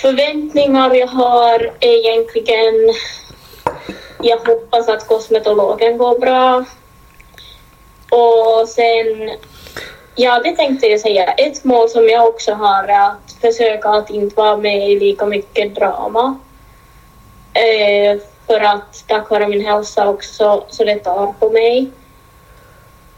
förväntningar 0.00 0.94
jag 0.94 1.06
har 1.06 1.72
är 1.80 1.98
egentligen... 1.98 2.74
Jag 4.22 4.38
hoppas 4.38 4.88
att 4.88 5.06
kosmetologen 5.06 5.98
går 5.98 6.18
bra. 6.18 6.64
Och 8.10 8.68
sen... 8.68 9.30
Ja, 10.14 10.40
det 10.44 10.56
tänkte 10.56 10.86
jag 10.86 11.00
säga. 11.00 11.32
Ett 11.32 11.64
mål 11.64 11.88
som 11.88 12.08
jag 12.08 12.28
också 12.28 12.52
har 12.52 12.84
är 12.84 13.08
att 13.08 13.32
försöka 13.40 13.88
att 13.88 14.10
inte 14.10 14.36
vara 14.36 14.56
med 14.56 14.90
i 14.90 15.00
lika 15.00 15.26
mycket 15.26 15.74
drama. 15.74 16.38
Eh, 17.54 18.20
för 18.46 18.60
att 18.60 19.04
tack 19.06 19.30
vare 19.30 19.48
min 19.48 19.66
hälsa 19.66 20.08
också 20.08 20.64
så 20.68 20.84
det 20.84 20.98
tar 20.98 21.32
på 21.32 21.50
mig. 21.50 21.90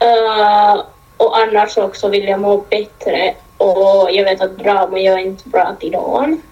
Uh, 0.02 0.82
och 1.16 1.38
annars 1.38 1.78
också 1.78 2.08
vill 2.08 2.28
jag 2.28 2.40
må 2.40 2.56
bättre 2.56 3.34
och 3.56 4.08
jag 4.10 4.24
vet 4.24 4.40
att 4.40 4.58
drama 4.58 4.98
gör 4.98 5.18
inte 5.18 5.48
bra 5.48 5.76
till 5.80 5.92
någon. 5.92 6.42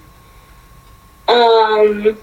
Um, 1.26 2.16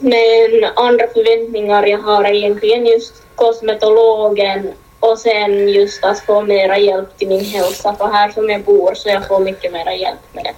men 0.00 0.70
andra 0.76 1.06
förväntningar 1.06 1.86
jag 1.86 1.98
har 1.98 2.24
är 2.24 2.32
egentligen 2.32 2.86
just 2.86 3.22
kosmetologen 3.34 4.72
och 5.00 5.18
sen 5.18 5.68
just 5.68 6.04
att 6.04 6.20
få 6.20 6.42
mera 6.42 6.78
hjälp 6.78 7.18
till 7.18 7.28
min 7.28 7.44
hälsa 7.44 7.94
för 7.94 8.06
här 8.06 8.30
som 8.30 8.50
jag 8.50 8.62
bor 8.62 8.94
så 8.94 9.08
jag 9.08 9.28
får 9.28 9.40
mycket 9.40 9.72
mera 9.72 9.94
hjälp 9.94 10.18
med 10.32 10.44
det. 10.44 10.54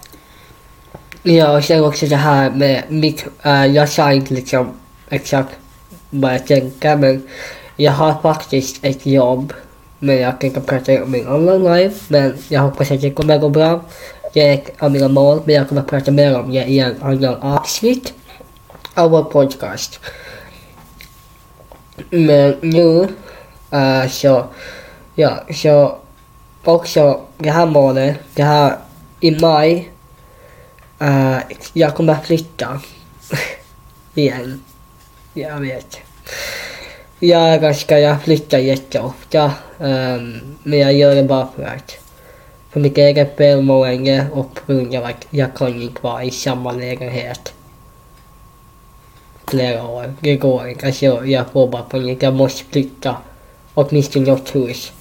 Ja, 1.22 1.56
och 1.56 1.64
sen 1.64 1.84
också 1.84 2.06
det 2.06 2.16
här 2.16 2.50
med 2.50 2.82
mitt, 2.88 3.24
äh, 3.42 3.66
jag 3.66 3.88
sa 3.88 4.12
inte 4.12 4.34
liksom 4.34 4.74
exakt 5.08 5.50
vad 6.10 6.34
jag 6.34 6.46
tänker 6.46 6.96
men 6.96 7.28
jag 7.76 7.92
har 7.92 8.14
faktiskt 8.22 8.84
ett 8.84 9.06
jobb 9.06 9.52
men 9.98 10.16
jag 10.16 10.40
tänker 10.40 10.60
prata 10.60 11.02
om 11.02 11.10
min 11.10 11.28
online 11.28 11.64
life 11.64 12.04
men 12.08 12.38
jag 12.48 12.60
hoppas 12.60 12.90
att 12.90 13.00
det 13.00 13.10
kommer 13.10 13.38
gå 13.38 13.48
bra. 13.48 13.80
Det 14.32 14.40
är 14.40 14.54
ett 14.54 14.82
av 14.82 14.90
mina 14.90 15.08
mål 15.08 15.42
men 15.44 15.54
jag 15.54 15.68
kommer 15.68 15.82
prata 15.82 16.10
mer 16.10 16.38
om 16.38 16.52
det 16.52 16.64
i 16.64 16.78
en 16.78 17.02
annan 17.02 17.34
avsnitt 17.34 18.14
av 18.94 19.10
vår 19.10 19.24
podcast. 19.24 20.00
Men 22.10 22.56
nu 22.60 23.08
äh, 23.70 24.08
så, 24.08 24.46
ja, 25.14 25.44
så 25.54 25.98
också 26.64 27.20
det 27.38 27.50
här 27.50 27.66
målet, 27.66 28.16
det 28.34 28.42
här 28.42 28.76
i 29.20 29.30
maj, 29.30 29.90
äh, 31.00 31.38
jag 31.72 31.94
kommer 31.94 32.14
flytta 32.14 32.80
igen. 34.14 34.64
Jag 35.34 35.60
vet. 35.60 35.96
Jag 37.18 37.76
ska 37.76 37.98
jag 37.98 38.22
flyttar 38.22 38.58
jätteofta. 38.58 39.52
Um, 39.78 40.56
men 40.62 40.78
jag 40.78 40.92
gör 40.92 41.14
det 41.14 41.22
bara 41.22 41.48
för 41.56 41.62
att 41.62 41.96
för 42.70 42.80
mitt 42.80 42.98
eget 42.98 43.40
välmående 43.40 44.26
och 44.32 44.54
på 44.54 44.72
grund 44.72 44.94
av 44.94 45.04
att 45.04 45.26
jag 45.30 45.54
kan 45.54 45.82
inte 45.82 46.02
vara 46.02 46.24
i 46.24 46.30
samma 46.30 46.72
lägenhet 46.72 47.52
flera 49.46 49.84
år. 49.84 50.14
Det 50.20 50.36
går 50.36 50.68
inte. 50.68 50.86
Alltså 50.86 51.26
jag 51.26 51.50
får 51.52 51.68
bara 51.68 51.82
panik. 51.82 52.22
Jag 52.22 52.34
måste 52.34 52.64
flytta 52.64 53.16
åtminstone 53.80 54.26
något 54.26 54.54
hus. 54.54 54.92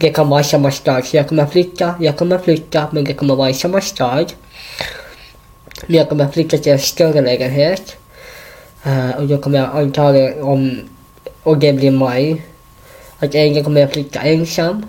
Det 0.00 0.10
kan 0.10 0.28
vara 0.28 0.40
i 0.40 0.44
samma 0.44 0.70
stad. 0.70 1.04
Så 1.04 1.16
jag 1.16 1.28
kommer 1.28 1.46
flytta, 1.46 1.94
jag 2.00 2.16
kommer 2.16 2.38
flytta 2.38 2.88
men 2.92 3.04
det 3.04 3.14
kommer 3.14 3.36
vara 3.36 3.50
i 3.50 3.54
samma 3.54 3.80
stad. 3.80 4.32
Men 5.86 5.96
jag 5.96 6.08
kommer 6.08 6.28
flytta 6.28 6.58
till 6.58 6.72
en 6.72 6.78
större 6.78 7.20
lägenhet. 7.20 7.96
Uh, 8.86 9.16
och 9.16 9.26
då 9.26 9.38
kommer 9.38 9.58
jag 9.58 9.70
antagligen 9.76 10.42
om, 10.42 10.80
och 11.42 11.58
det 11.58 11.72
blir 11.72 11.90
maj, 11.90 12.42
att 13.18 13.34
en 13.34 13.64
kommer 13.64 13.80
jag 13.80 13.92
flytta 13.92 14.20
ensam 14.20 14.86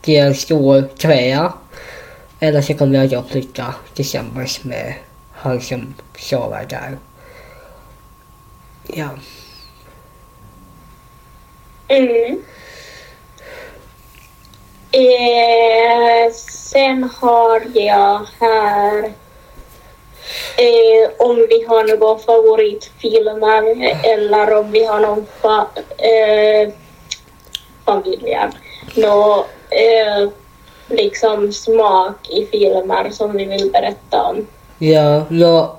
till 0.00 0.18
en 0.18 0.34
stor 0.34 0.82
trea. 0.82 1.52
Eller 2.40 2.62
så 2.62 2.74
kommer 2.74 2.98
jag 2.98 3.10
då 3.10 3.22
flytta 3.30 3.74
tillsammans 3.94 4.64
med 4.64 4.94
han 5.32 5.60
som 5.60 5.94
sover 6.18 6.66
där. 6.68 6.98
Ja. 8.86 9.08
Mm. 11.92 12.42
Eh, 14.92 16.32
sen 16.32 17.10
har 17.20 17.62
jag 17.74 18.26
här 18.40 19.04
eh, 20.56 21.10
om 21.18 21.46
vi 21.48 21.64
har 21.68 21.96
några 21.98 22.18
favoritfilmer 22.18 23.94
eller 24.04 24.58
om 24.58 24.70
vi 24.70 24.84
har 24.84 25.00
någon 25.00 25.26
fa, 25.40 25.66
eh, 25.98 26.72
familjer. 27.84 28.50
Nå, 28.96 29.46
eh, 29.70 30.28
liksom 30.88 31.52
smak 31.52 32.30
i 32.30 32.46
filmer 32.46 33.10
som 33.10 33.32
vi 33.32 33.44
vill 33.44 33.70
berätta 33.70 34.22
om. 34.22 34.46
Ja, 34.78 35.26
ja. 35.30 35.78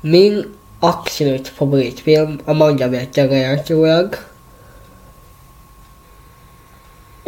Min 0.00 0.56
absolut 0.80 1.48
favoritfilm, 1.48 2.40
Amanda 2.46 2.86
vet 2.86 3.16
jag 3.16 3.30
redan 3.30 3.64
tror 3.64 3.88
jag. 3.88 4.14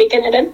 Vilken 0.00 0.24
är 0.24 0.32
den? 0.32 0.52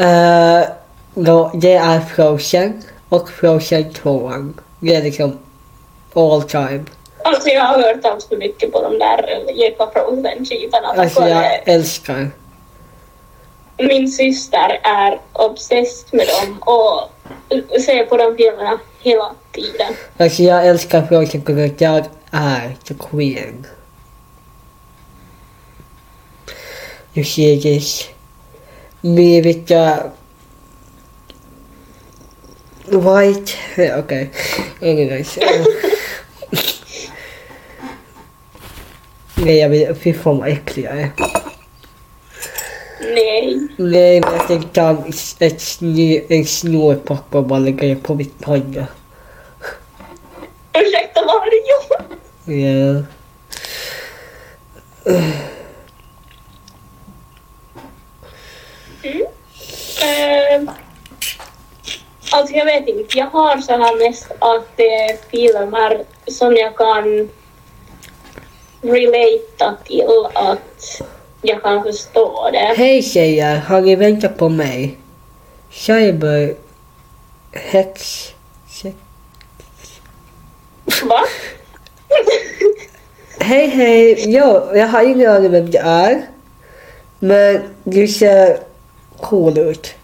uh, 0.00 0.68
då, 1.24 1.50
det 1.54 1.72
är 1.72 2.00
Frozen 2.00 2.82
och 3.08 3.30
Frozen 3.30 3.92
2. 3.92 4.32
Det 4.80 4.94
är 4.94 5.02
liksom 5.02 5.38
all 6.14 6.42
time. 6.42 6.84
Alltså 7.24 7.48
jag 7.48 7.64
har 7.64 7.82
hört 7.82 8.04
allt 8.04 8.24
för 8.24 8.36
mycket 8.36 8.72
på 8.72 8.82
de 8.82 8.98
där 8.98 9.52
djupa 9.54 9.90
Frozen-skivorna. 9.94 10.88
Alltså 10.88 11.28
jag 11.28 11.62
älskar. 11.64 12.30
Min 13.76 14.10
syster 14.10 14.80
är 14.82 15.20
obsessed 15.32 16.08
med 16.14 16.26
dem 16.26 16.58
och 16.60 17.10
ser 17.80 18.06
på 18.06 18.16
de 18.16 18.36
filmerna 18.36 18.78
hela 19.00 19.34
tiden. 19.52 19.94
Alltså 20.18 20.42
jag 20.42 20.66
älskar 20.66 21.02
Frozen 21.02 21.42
för 21.42 21.64
att 21.64 21.80
jag 21.80 22.04
är 22.30 22.76
the 22.84 22.94
queen. 23.10 23.66
You 27.14 27.24
see 27.24 27.60
this? 27.60 28.08
Me 29.02 29.40
with 29.42 29.66
the 29.66 30.12
white... 32.86 33.56
Okay. 33.78 34.30
Anyways. 34.82 35.38
Uh, 35.38 35.64
Nej, 39.44 39.58
jag 39.58 39.68
vill... 39.68 39.94
Fy 39.94 40.12
fan 40.12 40.38
vad 40.38 40.48
äcklig 40.48 40.84
jag 40.84 41.00
är. 41.00 41.10
Nej. 43.00 43.68
Nej, 43.76 44.20
men 44.20 44.32
jag 44.32 44.48
tänkte 44.48 44.80
ta 44.80 45.04
ett 45.38 45.60
sny, 45.60 46.24
en 46.28 46.46
snorpapper 46.46 47.38
och 47.38 47.46
bara 47.46 47.58
lägga 47.58 47.88
det 47.88 47.96
på 47.96 48.14
mitt 48.14 48.38
panna. 48.38 48.86
Ursäkta, 50.72 51.20
vad 51.26 51.40
har 51.40 51.50
du 51.50 51.56
gjort? 51.56 52.18
Ja. 52.44 53.04
Mm. 55.12 55.32
Alltså 62.40 62.54
jag 62.54 62.64
vet 62.64 62.88
inte, 62.88 63.18
jag 63.18 63.26
har 63.26 63.60
så 63.60 63.72
här 63.72 64.08
mest 64.08 64.26
att 64.38 64.76
det 64.76 64.94
är 64.94 65.16
filmer 65.30 66.04
som 66.26 66.56
jag 66.56 66.76
kan 66.76 67.28
relata 68.82 69.76
till 69.84 70.26
att 70.34 71.00
jag 71.42 71.62
kan 71.62 71.82
förstå 71.82 72.50
det. 72.52 72.74
Hej 72.76 73.02
tjejer, 73.02 73.56
har 73.56 73.80
ni 73.80 73.96
väntat 73.96 74.38
på 74.38 74.48
mig? 74.48 74.96
Cyber... 75.70 76.54
Hex... 77.52 78.28
sex- 78.68 78.96
Va? 81.02 81.20
Hej 83.40 83.66
hej! 83.66 84.24
Jo, 84.26 84.70
jag 84.74 84.86
har 84.86 85.02
ingen 85.02 85.30
aning 85.30 85.50
vem 85.50 85.70
det 85.70 85.78
är. 85.78 86.22
Men 87.18 87.60
du 87.84 88.08
ser 88.08 88.58
cool 89.20 89.58
ut. 89.58 89.94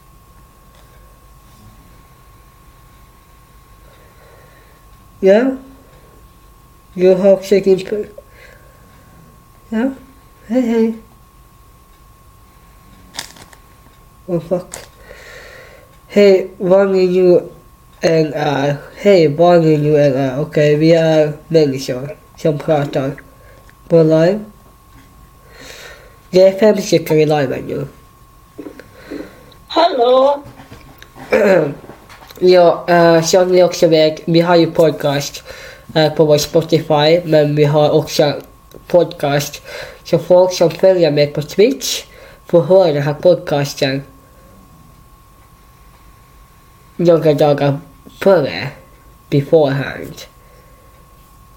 Ja. 5.27 5.57
Du 6.95 7.15
har 7.15 7.33
också 7.33 7.61
din... 7.61 8.07
Ja. 9.69 9.91
Hej 10.47 10.61
hej. 10.61 10.95
Oh 14.27 14.41
fuck. 14.41 14.75
Hej, 16.09 16.51
vad 16.59 16.91
ni 16.91 17.07
nu 17.07 17.41
än 18.01 18.33
är. 18.35 18.77
Hej, 18.97 19.29
vad 19.29 19.61
ni 19.61 19.77
nu 19.77 20.03
än 20.03 20.15
är. 20.15 20.41
Okej, 20.41 20.77
vi 20.77 20.93
är 20.93 21.33
människor 21.49 22.17
som 22.37 22.59
pratar 22.59 23.11
på 23.89 24.03
live. 24.03 24.41
Det 26.31 26.43
är 26.43 26.59
fem 26.59 26.77
stycken 26.77 27.17
i 27.17 27.27
liven 27.27 27.65
nu. 27.67 27.87
Hallå? 29.67 30.43
Ja, 32.41 32.87
uh, 32.91 33.23
som 33.23 33.53
ni 33.53 33.63
också 33.63 33.87
vet, 33.89 34.21
vi 34.25 34.41
har 34.41 34.57
ju 34.57 34.71
podcast 34.71 35.43
eh, 35.95 36.13
på 36.13 36.25
vår 36.25 36.39
Spotify, 36.39 37.21
men 37.25 37.57
vi 37.57 37.65
har 37.65 37.91
också 37.91 38.33
podcast. 38.87 39.63
Så 40.05 40.19
folk 40.19 40.53
som 40.53 40.71
följer 40.71 41.11
mig 41.11 41.27
på 41.27 41.43
Twitch 41.43 42.05
får 42.47 42.63
höra 42.63 42.93
den 42.93 43.03
här 43.03 43.15
podcasten 43.15 44.03
några 46.97 47.35
dagar 47.35 47.79
före, 48.21 48.69
beforehand. 49.31 50.15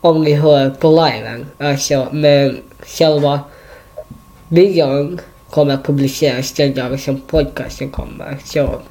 Om 0.01 0.23
ni 0.23 0.33
hör 0.33 0.69
på 0.69 0.89
liven. 0.89 1.45
Alltså, 1.57 2.07
men 2.11 2.61
själva 2.85 3.39
videon 4.47 5.19
kommer 5.49 5.73
att 5.73 5.83
publiceras 5.83 6.51
den 6.51 6.73
dagen 6.73 6.97
som 6.97 7.21
podcasten 7.21 7.89
kommer. 7.89 8.37
Så 8.45 8.81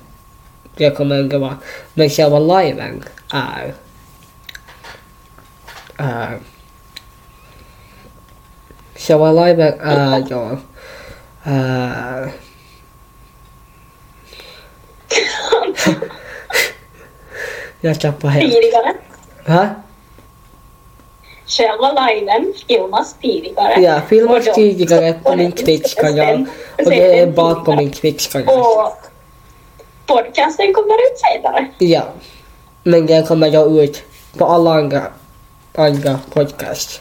det 0.79 0.91
kommer 0.97 1.23
vara. 1.39 1.57
Men 1.95 2.11
själva 2.11 2.39
liven 2.39 3.05
är 3.33 3.75
är 5.97 6.39
själva 8.97 9.33
liven 9.33 9.81
är 9.81 10.21
då 10.21 10.59
är 11.45 12.33
jag 17.81 18.01
tappar 18.01 18.29
helt. 18.29 18.53
Tidigare. 18.55 18.95
Va? 19.47 19.69
Själva 21.47 21.93
liven 22.09 22.53
filmas 22.69 23.15
tidigare. 23.23 23.81
Ja, 23.81 24.01
filmas 24.09 24.55
tidigare 24.55 25.13
på 25.13 25.37
min 25.37 25.53
Twitch-kanal. 25.53 26.47
Och 26.79 26.91
det 26.91 27.19
är 27.19 27.25
sen- 27.27 27.35
bakom 27.35 27.77
min 27.77 27.91
Twitch-kanal. 27.93 28.93
Podcasten 30.09 30.75
kommer 30.75 30.95
ut 30.95 31.19
senare. 31.19 31.67
Ja. 31.79 32.03
Men 32.83 33.07
den 33.07 33.27
kommer 33.27 33.51
gå 33.51 33.83
ut 33.83 34.03
på 34.39 34.45
alla 34.45 34.71
andra, 34.71 35.03
andra 35.75 36.21
podcast. 36.33 37.01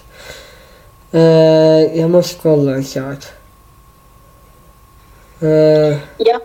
Uh, 1.14 2.00
jag 2.00 2.10
måste 2.10 2.42
kolla 2.42 2.72
en 2.72 2.84
sak. 2.84 3.18
Uh, 5.44 5.98
Ja. 6.18 6.40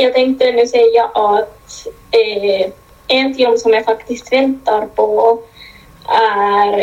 Jag 0.00 0.14
tänkte 0.14 0.52
nu 0.52 0.66
säga 0.66 1.04
att 1.04 1.86
eh, 2.10 2.70
en 3.06 3.34
film 3.34 3.58
som 3.58 3.72
jag 3.72 3.84
faktiskt 3.84 4.32
väntar 4.32 4.86
på 4.86 5.40
är 6.08 6.80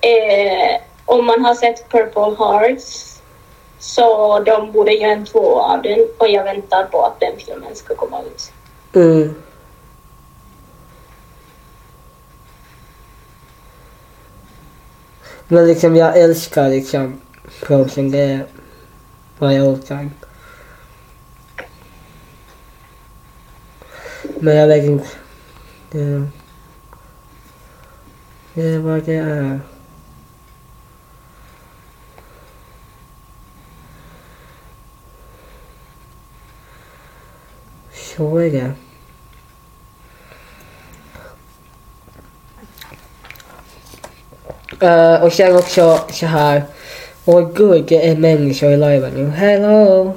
eh, 0.00 0.80
om 1.04 1.26
man 1.26 1.44
har 1.44 1.54
sett 1.54 1.88
Purple 1.88 2.36
Hearts 2.38 3.13
så 3.84 4.40
de 4.40 4.72
borde 4.72 4.92
göra 4.92 5.12
en 5.12 5.26
två 5.26 5.60
av 5.60 5.82
den 5.82 6.08
och 6.18 6.28
jag 6.28 6.44
väntar 6.44 6.84
på 6.84 7.02
att 7.02 7.20
den 7.20 7.32
filmen 7.38 7.74
ska 7.74 7.94
komma 7.94 8.22
ut. 8.22 8.52
mm. 8.94 9.34
Men 15.48 15.66
liksom 15.66 15.96
jag 15.96 16.18
älskar 16.18 16.68
liksom 16.68 17.20
Frozen. 17.48 18.10
Det 18.10 18.18
är 18.18 18.46
vad 19.38 19.54
jag 19.54 19.66
orkar. 19.66 20.10
Men 24.22 24.56
jag 24.56 24.68
vet 24.68 24.84
inte. 24.84 25.08
Det, 25.90 26.28
det 28.54 28.62
är 28.62 28.78
vad 28.78 29.02
det 29.02 29.14
är. 29.14 29.60
Så 38.16 38.36
är 38.36 38.50
det. 38.50 38.70
Och 45.22 45.32
sen 45.32 45.56
också 45.56 46.00
så 46.10 46.26
här. 46.26 46.62
Åh 47.24 47.50
gud, 47.54 47.84
det 47.88 48.08
är 48.08 48.16
människor 48.16 48.72
i 48.72 48.76
liven 48.76 49.12
nu. 49.14 49.26
Hello! 49.30 50.14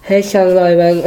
Hejsan 0.00 0.54
liven! 0.54 1.02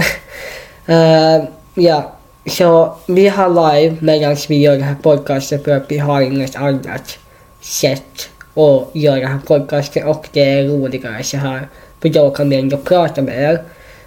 uh, 0.90 1.48
ja, 1.74 2.12
så 2.46 2.96
vi 3.08 3.28
har 3.28 3.50
live 3.50 3.96
medan 4.00 4.36
vi 4.50 4.58
gör 4.58 4.72
den 4.72 4.84
här 4.84 4.96
podcasten 4.96 5.64
för 5.64 5.72
att 5.72 5.86
vi 5.88 5.98
har 5.98 6.22
inget 6.22 6.56
annat 6.56 7.18
sätt 7.62 8.30
att 8.54 8.96
göra 8.96 9.20
den 9.20 9.32
här 9.32 9.40
podcasten 9.48 10.08
och 10.08 10.28
det 10.32 10.44
är 10.44 10.68
roligare 10.68 11.24
så 11.24 11.38
här. 11.38 11.68
För 12.02 12.10
då 12.10 12.30
kan 12.30 12.50
vi 12.50 12.56
ändå 12.56 12.78
prata 12.78 13.22
med 13.22 13.44
er. 13.44 13.64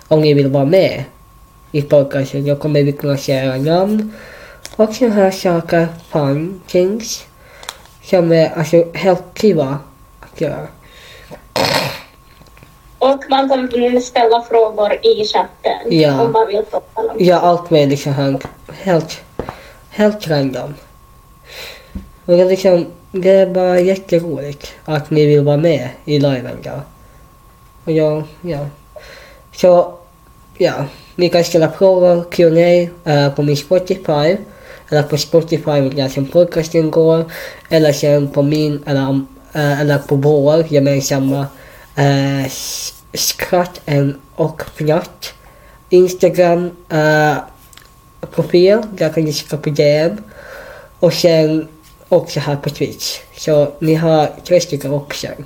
Om 0.09 0.21
ni 0.21 0.35
vill 0.35 0.49
vara 0.49 0.65
med 0.65 1.05
i 1.73 1.83
podcasten 1.83 2.47
då 2.47 2.57
kommer 2.57 2.83
vi 2.83 2.93
kunna 2.93 3.17
säga 3.17 3.45
era 3.45 3.57
namn 3.57 4.13
och 4.77 4.95
sådana 4.95 5.15
här 5.15 5.31
saker, 5.31 5.89
fun 6.11 6.61
things 6.67 7.25
som 8.03 8.33
är 8.33 8.51
alltså 8.59 8.85
helt 8.95 9.35
privat 9.35 9.79
att 10.21 10.41
göra. 10.41 10.67
Och 12.99 13.25
man 13.31 13.49
kan 13.49 14.01
ställa 14.03 14.43
frågor 14.43 14.93
i 15.07 15.25
chatten 15.27 16.01
Ja. 16.01 16.23
om 16.23 16.33
man 16.33 16.47
vill 16.47 16.63
prata 16.71 17.01
om 17.01 17.17
Ja, 17.19 17.37
allt 17.41 17.71
möjligt 17.71 18.01
så 18.01 18.11
här. 18.11 18.39
Helt, 18.73 19.21
helt 19.91 20.29
random. 20.29 20.75
Och 22.25 22.33
det 22.37 22.41
är 22.41 22.45
liksom, 22.45 22.87
det 23.13 23.31
är 23.31 23.47
bara 23.47 23.81
jätteroligt 23.81 24.73
att 24.85 25.11
ni 25.11 25.27
vill 25.27 25.45
vara 25.45 25.57
med 25.57 25.89
i 26.05 26.19
liven 26.19 26.59
då. 26.63 26.81
Och 27.85 27.93
jag, 27.93 28.23
ja. 28.41 28.67
Så, 29.57 29.95
ja. 30.59 30.85
Ni 31.17 31.29
kan 31.29 31.45
ställa 31.45 31.71
frågor, 31.71 32.25
Q&A 32.31 32.89
eh, 33.11 33.35
på 33.35 33.43
min 33.43 33.57
Spotify. 33.57 34.37
Eller 34.91 35.03
på 35.03 35.17
Spotify 35.17 35.81
där 35.81 36.09
som 36.09 36.27
podcasten 36.27 36.91
går. 36.91 37.25
Eller 37.69 37.93
sen 37.93 38.29
på 38.29 38.43
min, 38.43 38.83
eller, 38.87 39.21
eh, 39.53 39.81
eller 39.81 39.99
på 39.99 40.17
vår 40.17 40.65
gemensamma 40.73 41.47
eh, 41.97 42.51
skratt 43.15 43.81
och 44.35 44.63
fnatt 44.77 45.35
Instagram 45.91 46.71
eh, 46.89 47.37
profil. 48.31 48.83
Där 48.93 49.13
kan 49.13 49.25
ni 49.25 49.33
skicka 49.33 49.57
på 49.57 49.71
DM. 49.71 50.17
Och 51.01 51.13
sen 51.13 51.69
också 52.09 52.41
här 52.41 52.57
på 52.57 52.71
Twitch. 52.71 53.19
Så 53.37 53.73
ni 53.79 53.95
har 53.95 54.31
tre 54.45 54.61
stycken 54.61 54.93
optioner. 54.93 55.45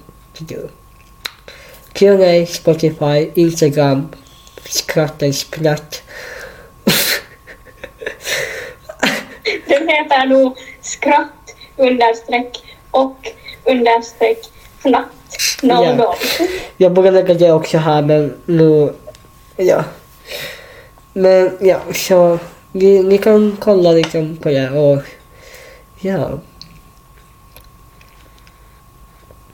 Q&A, 1.92 2.46
Spotify, 2.46 3.30
Instagram, 3.34 4.08
skrattens 4.68 5.44
platt. 5.44 6.02
Den 9.66 9.88
heter 9.88 10.26
nog 10.26 10.56
skratt 10.80 11.54
understreck 11.76 12.62
och 12.90 13.16
understreck 13.64 14.38
fnatt 14.82 15.06
Ja. 15.62 15.94
00. 15.94 16.06
Jag 16.76 16.92
borde 16.92 17.10
lägga 17.10 17.34
det 17.34 17.52
också 17.52 17.78
här 17.78 18.02
men 18.02 18.36
nu, 18.46 18.92
ja. 19.56 19.84
Men 21.12 21.58
ja, 21.60 21.80
så 21.94 22.38
ni, 22.72 23.02
ni 23.02 23.18
kan 23.18 23.56
kolla 23.60 23.92
liksom 23.92 24.36
på 24.36 24.48
det 24.48 24.70
och 24.70 25.02
ja. 26.00 26.38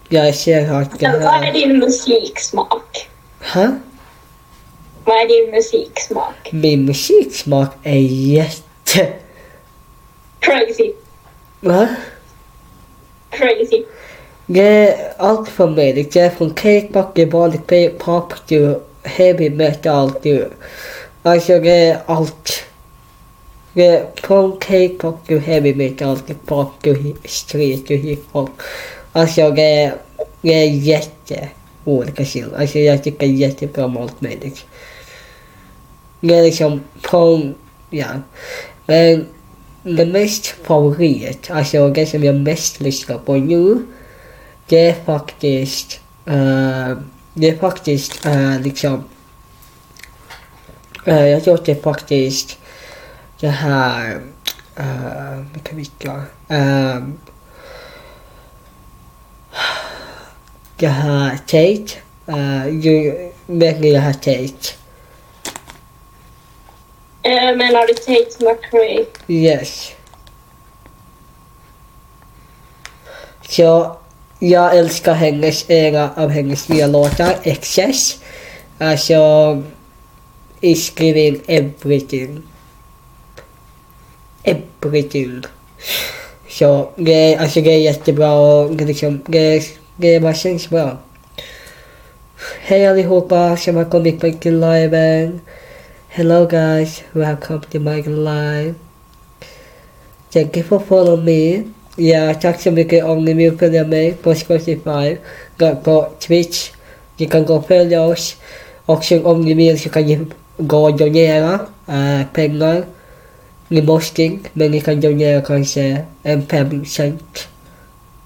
Jag 0.08 0.34
ser 0.34 0.72
att 0.72 0.98
det 0.98 1.08
Men 1.08 1.22
Vad 1.22 1.34
är 1.34 1.42
här... 1.42 1.52
din 1.52 1.78
musiksmak? 1.78 3.08
Ha? 3.54 3.68
Vad 5.04 5.16
är 5.16 5.28
din 5.28 5.50
musiksmak? 5.50 6.52
Min 6.52 6.84
musiksmak 6.84 7.70
är 7.82 7.98
jätte... 7.98 9.12
Crazy. 10.38 10.92
Va? 11.60 11.88
Crazy. 13.30 13.84
Det 14.46 14.60
är 14.62 15.12
allt 15.16 15.48
från 15.48 15.74
mig. 15.74 15.92
Det 15.92 16.16
är 16.16 16.30
från 16.30 16.50
K-pop 16.50 17.14
till 17.14 17.30
vanlig 17.30 17.60
K-pop 17.68 18.46
till 18.46 18.74
heavy 19.02 19.50
metal. 19.50 20.12
Alltså 21.22 21.58
det 21.58 21.70
är 21.70 21.98
allt. 22.06 22.64
Det 23.72 23.86
är 23.86 24.06
från 24.14 24.52
K-pop 24.52 25.26
till 25.26 25.40
heavy 25.40 25.74
metal 25.74 26.18
till 26.18 26.36
pop 26.46 26.82
till 26.82 27.14
street 27.24 27.86
till 27.86 27.98
hiphop. 27.98 28.50
Alltså 29.12 29.50
det 29.50 29.62
är, 29.62 29.94
det 30.40 30.54
är 30.54 30.66
jätte 30.66 31.48
olika 31.84 32.24
stilar. 32.24 32.58
Alltså 32.60 32.78
jag 32.78 33.04
tycker 33.04 33.26
jättebra 33.26 33.84
om 33.84 33.96
allt 33.96 34.20
möjligt. 34.20 34.64
Det 36.22 36.34
är 36.34 36.42
liksom 36.42 36.80
på, 37.02 37.52
ja. 37.90 38.06
Men 38.86 39.26
det 39.82 40.06
mest 40.06 40.46
favorit, 40.46 41.50
alltså 41.50 41.88
det 41.88 42.06
som 42.06 42.24
jag 42.24 42.34
mest 42.34 42.80
lyssnar 42.80 43.18
på 43.18 43.34
nu 43.36 43.82
det 44.66 44.88
är 44.88 45.04
faktiskt, 45.04 46.00
uh, 46.28 46.98
det 47.34 47.48
är 47.48 47.56
faktiskt 47.56 48.26
uh, 48.26 48.60
liksom, 48.60 49.04
uh, 51.08 51.28
jag 51.28 51.44
tror 51.44 51.54
att 51.54 51.64
det 51.64 51.72
är 51.72 51.82
faktiskt 51.82 52.58
det 53.40 53.48
här, 53.48 54.20
uh, 54.80 55.44
vilka 55.52 55.76
vilka, 55.76 56.16
uh, 56.50 57.08
det 60.76 60.88
här 60.88 61.36
Tate, 61.36 61.92
uh, 62.28 62.68
ju, 62.68 63.30
verkligen 63.46 63.94
det 63.94 64.00
här 64.00 64.12
Tate? 64.12 64.81
Eh, 67.22 67.56
menar 67.56 67.86
du 67.86 67.94
Tate 67.94 68.44
McRae? 68.44 69.06
Yes. 69.28 69.92
Så 73.48 73.96
jag 74.38 74.76
älskar 74.76 75.14
hennes, 75.14 75.70
en 75.70 75.96
av 75.96 76.28
hennes 76.28 76.68
nya 76.68 76.86
låtar, 76.86 77.36
Excess. 77.42 78.18
Alltså, 78.78 79.62
is 80.60 80.92
giving 81.00 81.40
everything. 81.46 82.42
everything. 84.44 85.42
Så 86.48 86.90
det, 86.96 87.36
alltså 87.36 87.60
det 87.60 87.70
är 87.70 87.78
jättebra 87.78 88.32
och 88.32 88.70
det 88.70 88.84
liksom, 88.84 89.20
det, 89.26 89.62
det 89.96 90.20
bara 90.20 90.34
känns 90.34 90.70
bra. 90.70 90.98
Hej 92.60 92.86
allihopa 92.86 93.56
som 93.56 93.76
har 93.76 93.84
kommit 93.84 94.20
på 94.20 94.30
till 94.30 94.60
liven. 94.60 95.40
Hello 96.12 96.44
guys, 96.44 97.02
welcome 97.14 97.62
to 97.70 97.80
my 97.80 98.02
live. 98.02 98.74
Thank 100.30 100.56
you 100.56 100.62
for 100.62 100.78
follow 100.78 101.16
me. 101.16 101.72
Ja, 101.96 102.34
tack 102.34 102.60
så 102.60 102.70
mycket 102.70 103.04
om 103.04 103.24
ni 103.24 103.34
vill 103.34 103.58
följa 103.58 103.84
mig 103.84 104.12
på 104.12 104.34
Spotify, 104.34 105.16
gå 105.58 105.74
på 105.74 106.08
Twitch. 106.20 106.70
Ni 107.16 107.26
kan 107.26 107.46
gå 107.46 107.54
och 107.54 107.66
följa 107.66 108.02
oss. 108.02 108.36
Och 108.86 109.04
sen 109.04 109.24
om 109.24 109.40
ni 109.40 109.54
vill 109.54 109.80
så 109.80 109.88
kan 109.88 110.02
ni 110.02 110.26
gå 110.56 110.84
och 110.84 110.96
donera 110.96 111.60
äh, 111.88 112.26
pengar. 112.32 112.84
Ni 113.68 113.82
måste 113.82 114.22
inte, 114.22 114.50
men 114.52 114.70
ni 114.70 114.80
kan 114.80 115.00
donera 115.00 115.40
kanske 115.40 116.04
en 116.22 116.46
fem 116.46 116.84
cent. 116.84 117.48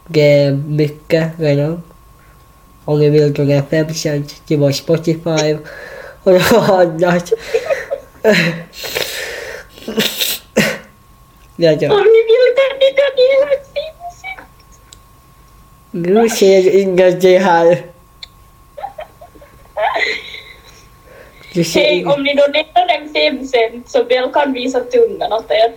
Det 0.06 0.32
är 0.32 0.52
mycket 0.52 1.30
redan. 1.38 1.82
Om 2.84 2.98
ni 2.98 3.10
vill 3.10 3.34
donera 3.34 3.62
fem 3.62 3.94
cent 3.94 4.46
till 4.46 4.58
vår 4.58 4.72
Spotify 4.72 5.56
och 6.22 6.32
något 7.00 7.32
annat. 8.26 8.36
ja, 11.56 11.72
ja. 11.80 11.92
Om 11.92 12.02
ni 12.02 12.22
vill 12.28 12.46
kan 12.96 13.12
ni 13.16 13.26
5 13.46 13.56
cent. 14.20 14.46
Nu 15.90 16.28
ser 16.28 16.80
ingenting 16.80 17.40
här. 17.40 17.82
Du 21.52 21.64
ser 21.64 21.80
Hej, 21.80 21.94
inget. 21.94 22.14
om 22.14 22.22
ni 22.22 22.34
donerar 22.34 22.88
en 22.88 23.12
5 23.12 23.46
cent 23.46 23.90
så 23.90 24.04
väl 24.04 24.32
kan 24.32 24.52
visa 24.52 24.80
tungan 24.80 25.32
åt 25.32 25.50
er. 25.50 25.72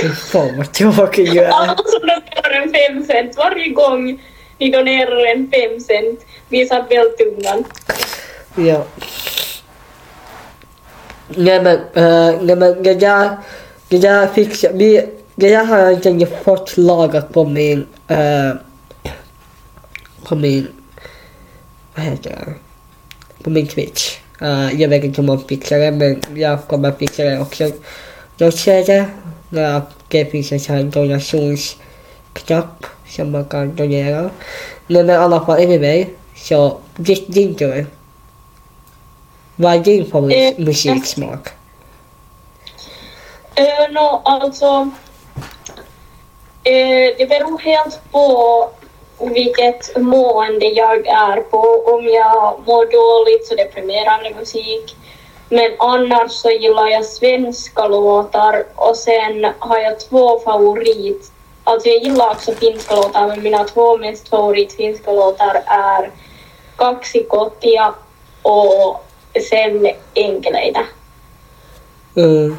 Fy 0.00 0.08
Fan 0.08 0.56
vad 0.56 0.72
tråkig 0.72 1.32
du 1.32 1.40
är. 1.40 1.48
Alla 1.48 1.76
som 1.76 2.00
donerar 2.00 2.62
en 2.62 2.72
5 2.94 3.04
cent 3.06 3.36
varje 3.36 3.68
gång 3.68 4.20
ni 4.58 4.70
donerar 4.70 5.26
en 5.26 5.50
5 5.50 5.80
cent 5.80 6.20
visar 6.48 6.82
väl 6.88 7.10
tungan. 7.10 7.64
Ja. 8.56 8.84
Nej 11.36 11.62
men, 11.62 11.78
uh, 11.78 12.42
nej 12.42 12.56
men 12.56 12.82
det 12.82 12.94
där, 12.94 13.36
det 13.88 13.98
där 13.98 14.26
fixar 14.26 14.72
vi, 14.72 15.06
det 15.34 15.48
där 15.48 15.64
har 15.64 15.78
jag 15.78 16.06
inte 16.06 16.26
fått 16.26 16.76
lagat 16.76 17.32
på 17.32 17.44
min, 17.44 17.86
uh, 18.10 18.52
på 20.24 20.34
min, 20.34 20.68
vad 21.94 22.04
heter 22.04 22.30
det, 22.30 22.54
på 23.44 23.50
min 23.50 23.66
Twitch. 23.66 24.18
Uh, 24.42 24.80
jag 24.80 24.88
vet 24.88 25.04
inte 25.04 25.20
om 25.20 25.26
man 25.26 25.44
fixar 25.44 25.78
det 25.78 25.90
men 25.90 26.22
jag 26.34 26.66
kommer 26.66 26.92
fixa 26.92 27.24
det 27.24 27.40
också. 27.40 27.70
Jag 28.36 28.54
ser 28.54 28.86
det, 28.86 29.06
när 29.50 29.82
det 30.08 30.24
finns 30.24 30.52
en 30.52 30.60
sån 30.60 30.76
här 30.76 30.82
donationsknapp 30.82 32.86
som 33.08 33.30
man 33.30 33.44
kan 33.44 33.76
donera. 33.76 34.30
Nej 34.86 35.04
men 35.04 35.10
i 35.10 35.14
alla 35.14 35.46
fall 35.46 35.60
anyway, 35.60 36.06
så 36.36 36.78
ditt, 36.96 37.34
din 37.34 37.54
tur. 37.54 37.86
Vad 39.60 39.74
är 39.74 39.78
din 39.78 40.02
Eh, 40.02 40.10
favoritmusiksmak? 40.10 41.48
Uh, 43.60 43.92
no, 43.92 44.20
alltså... 44.24 44.90
eh, 46.64 47.14
det 47.18 47.28
beror 47.28 47.58
helt 47.58 48.00
på 48.12 48.68
vilket 49.20 49.96
mående 49.96 50.66
jag 50.66 51.06
är 51.06 51.40
på. 51.40 51.58
Om 51.86 52.04
jag 52.04 52.60
mår 52.66 52.86
dåligt 52.86 53.46
så 53.46 53.54
deprimerande 53.54 54.34
musik. 54.38 54.96
Men 55.48 55.70
annars 55.78 56.32
så 56.32 56.50
gillar 56.50 56.86
jag 56.86 57.04
svenska 57.04 57.88
låtar 57.88 58.64
och 58.74 58.96
sen 58.96 59.46
har 59.58 59.78
jag 59.78 60.00
två 60.00 60.38
favorit... 60.40 61.32
Alltså 61.64 61.88
jag 61.88 62.02
gillar 62.02 62.30
också 62.30 62.52
finska 62.52 62.94
låtar 62.94 63.26
men 63.26 63.42
mina 63.42 63.64
två 63.64 63.98
mest 63.98 64.28
favorit 64.28 64.72
finska 64.72 65.12
låtar 65.12 65.62
är 65.66 66.10
Kaksi 66.76 67.24
kotia 67.28 67.94
och 68.42 69.04
sen 69.40 69.90
Enkeleitä. 70.14 70.86
Mm. 72.16 72.56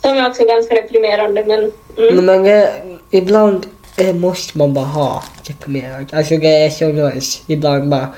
Som 0.00 0.16
är 0.16 0.28
också 0.28 0.44
ganska 0.44 0.74
deprimerande 0.74 1.44
men... 1.44 1.72
Mm. 1.98 2.24
Men 2.24 2.42
det, 2.42 2.82
ibland 3.10 3.66
eh, 3.96 4.14
måste 4.14 4.58
man 4.58 4.74
bara 4.74 4.84
ha 4.84 5.24
deprimerad. 5.46 6.14
Alltså 6.14 6.36
det 6.36 6.64
är 6.64 6.70
så 6.70 6.88
nice. 6.88 7.42
Ibland 7.46 7.88
bara 7.88 8.14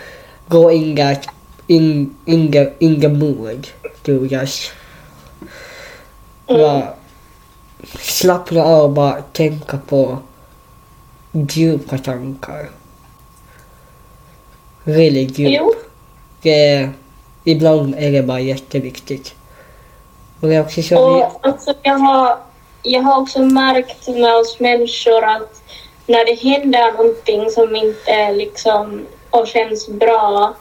gå 0.49 0.73
in 0.73 0.95
där, 0.95 1.19
in, 1.67 2.17
in, 2.25 2.53
the, 2.53 2.73
in 2.79 3.01
the 3.01 3.09
mood. 3.09 3.67
Du 4.03 4.27
just. 4.27 4.73
Bara 6.47 6.95
slappna 8.01 8.65
av 8.65 8.83
och 8.83 8.91
bara 8.91 9.23
tänka 9.23 9.79
på 9.89 10.19
djupa 11.33 11.99
tankar. 11.99 12.69
Djup. 15.39 15.51
Jo. 15.61 15.75
Det 16.43 16.69
är, 16.69 16.91
ibland 17.45 17.95
är 17.99 18.13
det 18.13 18.23
bara 18.23 18.41
jätteviktigt. 18.41 19.35
Och 20.41 20.49
det 20.49 20.55
är 20.55 20.61
också 20.61 20.83
så 20.83 21.15
vi, 21.15 21.23
Och 21.23 21.39
alltså, 21.41 21.75
jag, 21.83 21.99
har, 21.99 22.39
jag 22.83 23.03
har 23.03 23.21
också 23.21 23.39
märkt 23.39 24.09
med 24.09 24.37
oss 24.37 24.61
människor 24.61 25.25
att 25.25 25.63
när 26.07 26.25
det 26.25 26.35
händer 26.35 26.93
någonting 26.93 27.51
som 27.51 27.77
inte 27.77 28.33
liksom 28.33 29.07
och 29.31 29.47
känns 29.47 29.89
bra 29.89 30.55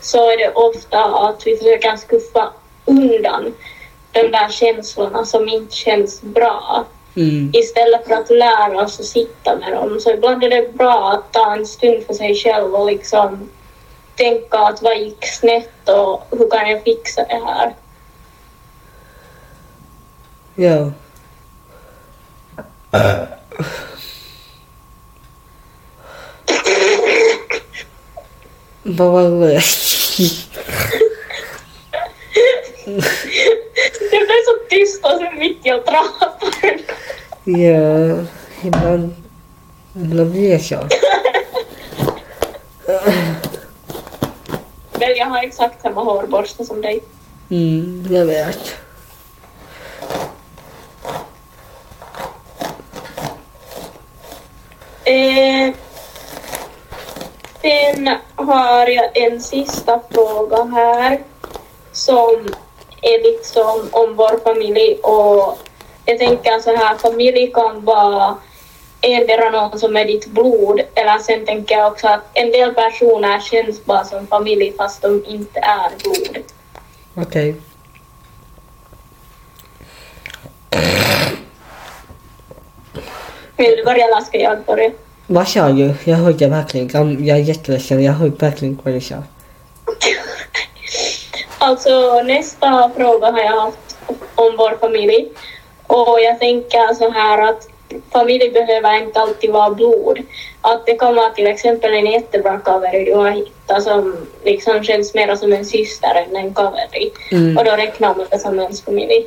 så 0.00 0.30
är 0.30 0.38
det 0.38 0.52
ofta 0.54 1.04
att 1.04 1.46
vi 1.46 1.56
försöker 1.56 1.96
skuffa 1.96 2.52
undan 2.84 3.54
de 4.12 4.22
där 4.22 4.48
känslorna 4.48 5.24
som 5.24 5.48
inte 5.48 5.76
känns 5.76 6.22
bra 6.22 6.84
mm, 7.16 7.50
istället 7.54 8.06
för 8.06 8.14
att 8.14 8.30
lära 8.30 8.82
oss 8.82 9.00
att 9.00 9.06
sitta 9.06 9.56
med 9.56 9.72
dem. 9.72 10.00
Så 10.00 10.10
ibland 10.10 10.44
är 10.44 10.50
det 10.50 10.72
bra 10.72 11.12
att 11.12 11.32
ta 11.32 11.54
en 11.54 11.66
stund 11.66 12.06
för 12.06 12.14
sig 12.14 12.34
själv 12.34 12.74
och 12.74 12.86
liksom 12.86 13.50
tänka 14.16 14.58
att 14.58 14.82
vad 14.82 14.98
gick 14.98 15.26
snett 15.26 15.88
och 15.88 16.26
hur 16.30 16.50
kan 16.50 16.70
jag 16.70 16.82
fixa 16.84 17.24
det 17.24 17.40
här? 17.46 17.74
ja. 20.54 20.92
Vad 28.82 29.12
var 29.12 29.22
det? 29.22 29.62
Det 34.10 34.16
blev 34.26 34.40
så 34.44 34.58
tyst 34.68 35.04
och 35.04 35.10
så 35.10 35.30
mitt 35.38 35.66
i 35.66 35.70
att 35.70 35.84
prata. 35.84 36.32
Ja, 37.44 38.24
ibland, 38.62 39.14
ibland 39.94 40.30
blir 40.30 40.50
det 40.50 40.58
så. 40.58 40.78
Men 44.92 45.16
jag 45.16 45.26
har 45.26 45.42
exakt 45.42 45.82
samma 45.82 46.04
hårborste 46.04 46.64
som 46.64 46.80
dig. 46.80 47.00
Mm, 47.50 48.06
jag 48.10 48.26
vet. 48.26 48.76
Eh, 55.04 55.74
sen 57.62 58.10
har 58.34 58.86
jag 58.86 59.16
en 59.16 59.40
sista 59.40 60.00
fråga 60.10 60.64
här 60.64 61.20
som 61.92 62.48
är 63.02 63.22
liksom 63.22 63.88
om 63.92 64.16
vår 64.16 64.44
familj 64.44 64.94
och 65.02 65.58
jag 66.10 66.18
tänker 66.18 66.58
så 66.60 66.76
här, 66.76 66.96
familj 66.96 67.46
kan 67.54 67.84
vara 67.84 68.36
endera 69.00 69.50
någon 69.50 69.78
som 69.78 69.96
är 69.96 70.04
ditt 70.04 70.26
blod 70.26 70.80
eller 70.94 71.18
sen 71.18 71.46
tänker 71.46 71.74
jag 71.74 71.92
också 71.92 72.08
att 72.08 72.24
en 72.34 72.50
del 72.50 72.74
personer 72.74 73.40
känns 73.40 73.84
bara 73.84 74.04
som 74.04 74.26
familj 74.26 74.72
fast 74.76 75.02
de 75.02 75.24
inte 75.26 75.60
är 75.60 75.90
blod. 76.02 76.44
Okej. 77.14 77.54
Vill 83.56 83.76
du 83.76 83.84
börja 83.84 84.04
eller 84.04 84.20
ska 84.20 84.38
jag 84.38 84.64
börja? 84.64 84.90
Vad 85.26 85.48
sa 85.48 85.68
du? 85.68 85.94
Jag 86.04 86.16
hörde 86.16 86.48
verkligen. 86.48 87.24
Jag 87.26 87.38
är 87.38 87.42
jätteledsen. 87.42 88.02
Jag 88.02 88.12
hörde 88.12 88.36
verkligen 88.36 88.78
vad 88.82 88.94
du 88.94 89.00
sa. 89.00 89.14
Alltså 91.62 92.22
nästa 92.22 92.90
fråga 92.96 93.30
har 93.30 93.40
jag 93.40 93.60
haft 93.60 93.96
om 94.34 94.56
vår 94.58 94.76
familj. 94.80 95.28
Och 95.90 96.18
jag 96.20 96.38
tänker 96.38 96.94
så 96.94 97.10
här 97.10 97.48
att 97.48 97.68
familj 98.12 98.50
behöver 98.50 99.02
inte 99.02 99.20
alltid 99.20 99.50
vara 99.50 99.70
blod. 99.70 100.18
Att 100.60 100.86
det 100.86 100.94
kan 100.94 101.14
vara 101.14 101.30
till 101.30 101.46
exempel 101.46 101.94
en 101.94 102.06
jättebra 102.06 102.58
cover 102.58 103.04
du 103.04 103.14
har 103.14 103.30
hittat 103.30 103.82
som 103.82 104.26
liksom 104.44 104.84
känns 104.84 105.14
mer 105.14 105.36
som 105.36 105.52
en 105.52 105.64
syster 105.64 106.14
än 106.14 106.36
en 106.36 106.54
cover. 106.54 106.88
Mm. 107.30 107.58
Och 107.58 107.64
då 107.64 107.70
räknar 107.70 108.14
man 108.14 108.26
det 108.30 108.38
som 108.38 108.60
ens 108.60 108.82
familj. 108.82 109.26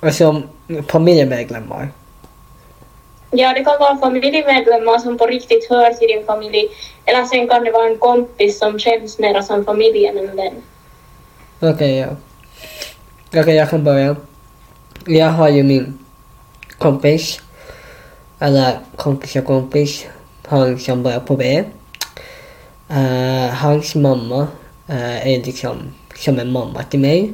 Alltså 0.00 0.42
familjemedlemmar. 0.88 1.88
Ja, 3.30 3.52
det 3.54 3.64
kan 3.64 3.78
vara 3.78 3.96
familjemedlemmar 3.96 4.98
som 4.98 5.18
på 5.18 5.26
riktigt 5.26 5.70
hör 5.70 5.90
till 5.90 6.08
din 6.08 6.26
familj. 6.26 6.68
Eller 7.04 7.24
sen 7.24 7.48
kan 7.48 7.64
det 7.64 7.70
vara 7.70 7.86
en 7.86 7.98
kompis 7.98 8.58
som 8.58 8.78
känns 8.78 9.18
mera 9.18 9.42
som 9.42 9.64
familj 9.64 10.06
än 10.06 10.18
en 10.18 10.36
vän. 10.36 10.62
Okej, 11.60 11.98
ja. 11.98 12.08
Okej, 13.38 13.54
jag 13.54 13.70
kan 13.70 13.84
börja. 13.84 14.16
Jag 15.06 15.30
har 15.30 15.48
ju 15.48 15.62
min 15.62 15.98
kompis, 16.78 17.40
eller 18.38 18.78
kompis 18.96 19.36
och 19.36 19.44
kompis, 19.44 20.06
han 20.46 20.78
som 20.78 21.02
börjar 21.02 21.20
på 21.20 21.36
B. 21.36 21.64
Uh, 22.90 23.46
hans 23.46 23.94
mamma 23.94 24.48
uh, 24.90 25.26
är 25.26 25.44
liksom 25.44 25.76
som 26.14 26.38
en 26.38 26.52
mamma 26.52 26.82
till 26.82 27.00
mig. 27.00 27.32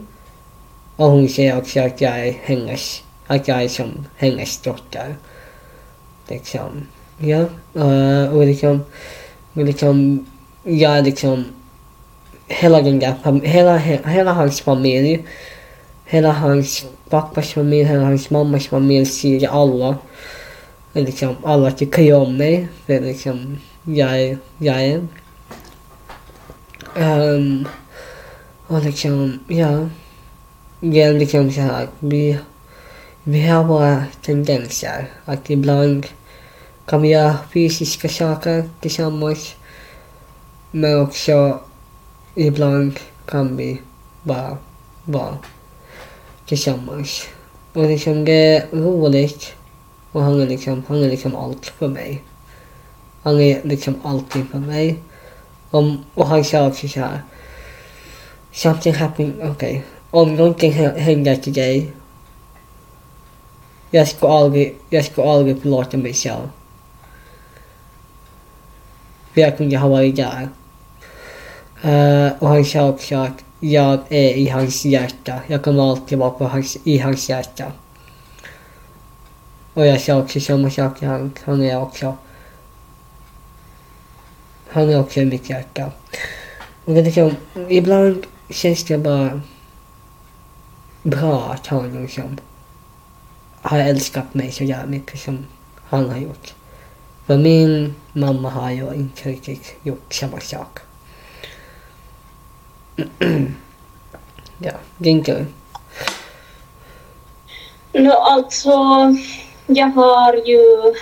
Och 0.97 1.07
hon 1.07 1.29
säger 1.29 1.59
också 1.59 1.81
att 1.81 2.01
jag 2.01 2.29
är 2.29 2.35
hennes, 2.43 3.03
att 3.27 3.49
jag 3.49 3.63
är 3.63 3.69
som 3.69 4.07
hennes 4.17 4.59
dotter. 4.59 5.17
Liksom, 6.29 6.87
ja. 7.19 7.45
Uh, 7.77 8.37
och 8.37 8.47
liksom, 8.47 8.85
och 9.53 9.65
liksom, 9.65 10.27
jag 10.63 10.99
är 10.99 11.03
liksom 11.03 11.45
hela 12.49 12.83
den 12.83 12.99
där 12.99 13.15
hela, 13.45 13.77
hela, 13.77 14.09
hela 14.09 14.33
hans 14.33 14.61
familj, 14.61 15.25
hela 16.13 16.33
hans 16.33 16.85
pappas 17.09 17.53
familj, 17.53 17.85
hela 17.85 18.05
hans 18.05 18.31
mammas 18.31 18.67
familj 18.69 19.07
ser 19.07 19.49
alla. 19.49 19.97
Liksom, 20.93 21.37
alla 21.45 21.71
tycker 21.71 22.03
ju 22.03 22.13
om 22.15 22.37
mig. 22.37 22.69
För 22.87 23.01
liksom, 23.01 23.59
jag 23.83 24.21
är, 24.21 24.39
jag 24.59 24.83
är. 24.85 25.07
Um, 26.97 27.69
och 28.67 28.85
liksom, 28.85 29.39
ja. 29.49 29.89
Det 30.81 31.03
är 31.03 31.13
liksom 31.13 31.51
så 31.53 31.61
här, 31.61 31.89
vi, 31.99 32.39
vi 33.23 33.49
har 33.49 33.65
våra 33.65 34.05
tendenser. 34.23 35.07
Att 35.25 35.51
ibland 35.51 36.07
kan 36.87 37.03
vi 37.03 37.09
göra 37.09 37.39
fysiska 37.53 38.09
saker 38.09 38.69
tillsammans. 38.81 39.55
Men 40.71 41.01
också 41.01 41.61
ibland 42.35 43.01
kan 43.27 43.57
vi 43.57 43.81
bara 44.23 44.59
vara 45.05 45.39
tillsammans. 46.47 47.29
Och 47.73 47.83
liksom 47.83 48.25
det 48.25 48.57
är 48.57 48.67
roligt. 48.73 49.55
Och 50.13 50.23
han 50.23 50.41
är 50.41 50.47
liksom, 50.47 50.83
han 50.89 51.03
är 51.03 51.09
liksom 51.09 51.37
allt 51.37 51.67
för 51.67 51.89
mig. 51.89 52.23
Han 53.23 53.41
är 53.41 53.61
liksom 53.65 54.01
allting 54.05 54.47
för 54.47 54.59
mig. 54.59 54.99
Om, 55.71 56.05
och 56.15 56.27
han 56.27 56.45
sa 56.45 56.67
också 56.67 56.89
så 56.89 57.01
här. 57.01 57.23
Something 58.53 58.95
happened, 58.95 59.35
okej. 59.39 59.51
Okay. 59.51 59.81
Om 60.11 60.35
någonting 60.35 60.73
händer 60.73 61.37
till 61.37 61.53
dig. 61.53 61.93
Jag 63.91 64.09
ska 64.09 64.29
aldrig, 64.29 64.77
jag 64.91 65.05
ska 65.05 65.33
aldrig 65.33 65.63
förlåta 65.63 65.97
mig 65.97 66.15
själv. 66.15 66.49
För 69.33 69.41
jag 69.41 69.57
kunde 69.57 69.79
ha 69.79 69.89
varit 69.89 70.17
där. 70.17 70.49
Uh, 71.85 72.33
och 72.39 72.49
han 72.49 72.65
sa 72.65 72.89
också 72.89 73.17
att 73.17 73.45
jag 73.65 74.01
är 74.09 74.35
i 74.35 74.49
hans 74.49 74.85
hjärta. 74.85 75.41
Jag 75.47 75.63
kommer 75.63 75.91
alltid 75.91 76.19
vara 76.19 76.31
på 76.31 76.45
hans, 76.45 76.77
i 76.85 76.99
hans 76.99 77.29
hjärta. 77.29 77.73
Och 79.75 79.87
jag 79.87 80.01
sa 80.01 80.19
också 80.19 80.41
samma 80.41 80.71
sak 80.71 80.99
till 80.99 81.09
han. 81.09 81.33
Han 81.45 81.63
är 81.63 81.81
också... 81.81 82.17
Han 84.69 84.91
är 84.91 85.01
också 85.01 85.21
i 85.21 85.25
mitt 85.25 85.51
hjärta. 85.51 85.91
Och 86.85 86.95
det 86.95 87.01
är 87.01 87.05
liksom, 87.05 87.37
ibland 87.69 88.27
känns 88.51 88.85
det 88.85 88.99
bara 88.99 89.41
bra 91.03 91.53
att 91.53 91.67
han 91.67 92.03
liksom 92.03 92.39
har 93.63 93.79
älskat 93.79 94.35
mig 94.35 94.53
så 94.53 94.65
jävla 94.65 94.87
mycket 94.87 95.21
som 95.21 95.47
han 95.89 96.11
har 96.11 96.19
gjort. 96.19 96.55
För 97.27 97.39
min 97.39 97.95
mamma 98.13 98.51
har 98.51 98.71
ju 98.71 98.95
inte 98.95 99.29
riktigt 99.29 99.75
gjort 99.83 100.15
samma 100.15 100.41
sak. 100.41 100.79
ja, 104.59 104.73
din. 104.97 105.53
No, 107.93 108.11
alltså, 108.11 108.71
jag 109.67 109.87
har 109.87 110.35
ju 110.35 110.95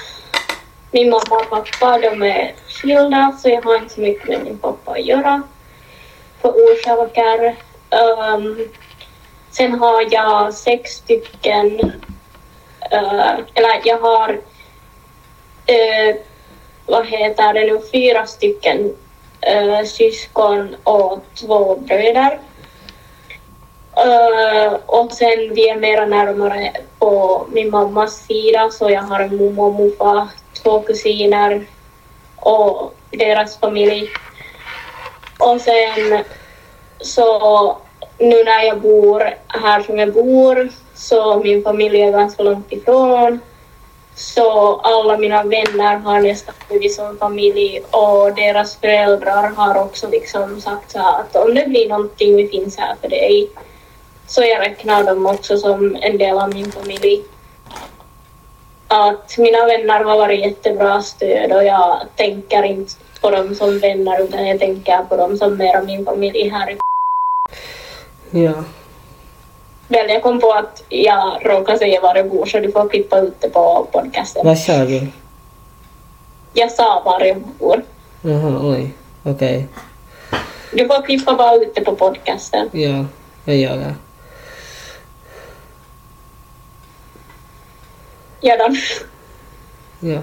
min 0.91 1.11
mamma 1.11 1.37
och 1.37 1.51
pappa, 1.51 1.99
de 1.99 2.23
är 2.23 2.55
skilda 2.69 3.39
så 3.43 3.49
jag 3.49 3.63
har 3.63 3.77
inte 3.77 3.95
så 3.95 4.01
mycket 4.01 4.29
med 4.29 4.45
min 4.45 4.59
pappa 4.59 4.93
att 4.93 5.05
göra 5.05 5.43
för 6.41 6.49
orsaker. 6.49 7.57
Um, 7.91 8.69
sen 9.51 9.79
har 9.79 10.07
jag 10.11 10.55
sex 10.55 10.91
stycken, 10.91 11.81
uh, 12.93 13.39
eller 13.55 13.81
jag 13.85 13.99
har, 13.99 14.33
uh, 14.33 16.17
vad 16.87 17.07
heter 17.07 17.55
det 17.55 17.61
nu, 17.61 17.81
fyra 17.93 18.27
stycken 18.27 18.97
uh, 19.49 19.85
syskon 19.85 20.77
och 20.85 21.19
två 21.35 21.77
bröder. 21.77 22.39
Uh, 24.07 24.75
och 24.87 25.13
sen 25.13 25.55
vi 25.55 25.69
är 25.69 25.77
mera 25.77 26.07
närmare 26.07 26.73
på 26.99 27.47
min 27.53 27.71
mammas 27.71 28.27
sida 28.27 28.71
så 28.71 28.91
jag 28.91 29.03
har 29.03 29.21
en 29.21 29.37
mormor 29.37 29.67
och 29.67 29.75
morfar, 29.75 30.29
två 30.63 30.81
kusiner 30.81 31.67
och 32.37 32.95
deras 33.11 33.59
familj. 33.59 34.11
Och 35.39 35.61
sen 35.61 36.25
så 37.01 37.77
nu 38.19 38.45
när 38.45 38.63
jag 38.63 38.81
bor 38.81 39.35
här 39.49 39.83
som 39.83 39.99
jag 39.99 40.13
bor 40.13 40.69
så 40.95 41.39
min 41.39 41.63
familj 41.63 42.01
är 42.01 42.13
ganska 42.13 42.43
långt 42.43 42.73
ifrån. 42.73 43.41
Så 44.15 44.77
alla 44.77 45.19
mina 45.19 45.43
vänner 45.43 45.97
har 45.97 46.21
nästan 46.21 46.55
blivit 46.69 46.95
som 46.95 47.19
familj 47.19 47.83
och 47.91 48.35
deras 48.35 48.77
föräldrar 48.77 49.51
har 49.51 49.83
också 49.83 50.09
liksom 50.09 50.61
sagt 50.61 50.91
så 50.91 50.99
här 50.99 51.21
att 51.21 51.37
om 51.37 51.55
det 51.55 51.69
blir 51.69 51.89
någonting 51.89 52.37
vi 52.37 52.49
finns 52.49 52.79
här 52.79 52.95
för 53.01 53.09
dig. 53.09 53.51
Så 54.27 54.43
jag 54.43 54.61
räknar 54.61 55.05
dem 55.05 55.27
också 55.27 55.57
som 55.57 55.97
en 56.01 56.19
del 56.19 56.39
av 56.39 56.55
min 56.55 56.73
familj. 56.73 57.23
Att 58.89 59.39
mina 59.39 59.67
vänner 59.67 60.05
har 60.05 60.19
varit 60.19 60.41
jättebra 60.41 61.03
stöd 61.03 61.53
och 61.53 61.65
jag 61.65 62.01
tänker 62.17 62.63
inte 62.63 62.93
på 63.21 63.31
dem 63.31 63.55
som 63.55 63.79
vänner 63.79 64.23
utan 64.25 64.47
jag 64.47 64.59
tänker 64.59 65.05
på 65.05 65.17
dem 65.17 65.37
som 65.37 65.57
mera 65.57 65.83
min 65.83 66.05
familj 66.05 66.49
här 66.49 66.71
i 66.71 66.79
Ja. 68.31 68.65
Väl, 69.91 70.11
jag 70.11 70.23
kom 70.23 70.41
på 70.41 70.53
att 70.53 70.83
jag 70.89 71.47
råkade 71.47 71.79
säga 71.79 72.01
var 72.01 72.17
jag 72.17 72.31
bor 72.31 72.47
så 72.47 72.59
du 72.59 72.73
får 72.73 72.89
klippa 72.89 73.19
ut 73.19 73.41
det 73.41 73.49
på 73.49 73.89
podcasten. 73.93 74.47
Vad 74.47 74.59
sa 74.59 74.85
du? 74.85 75.07
Jag 76.53 76.71
sa 76.73 77.03
var 77.05 77.21
jag 77.21 77.41
bor. 77.41 77.83
Jaha, 78.23 78.61
oj. 78.63 78.95
Okej. 79.23 79.67
Du 80.73 80.87
får 80.87 81.03
klippa 81.03 81.35
bara 81.35 81.55
ut 81.55 81.75
det 81.75 81.81
på 81.81 81.95
podcasten. 81.95 82.69
Ja, 82.73 83.05
jag 83.45 83.57
gör 83.57 83.77
det. 83.77 83.95
Ja, 88.41 88.57
då. 88.57 88.77
Ja. 90.09 90.21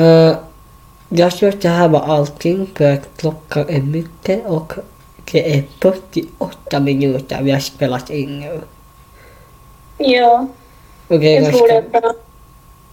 Eh, 0.00 0.36
jag 1.08 1.36
tror 1.36 1.48
att 1.48 1.62
det 1.62 1.68
här 1.68 1.88
var 1.88 2.00
allting 2.00 2.70
för 2.74 2.92
att 2.92 3.08
klockan 3.16 3.68
är 3.68 3.82
mycket 3.82 4.46
och 4.46 4.72
det 5.32 5.54
är 5.54 5.64
48 5.80 6.80
minuter 6.80 7.42
vi 7.42 7.50
har 7.50 7.60
spelat 7.60 8.10
in 8.10 8.40
nu. 8.40 8.60
Ja, 9.98 10.46
är 11.08 11.40
jag 11.40 11.54
tror 11.54 11.68
det 11.68 11.74
är 11.74 12.00
bra. 12.00 12.12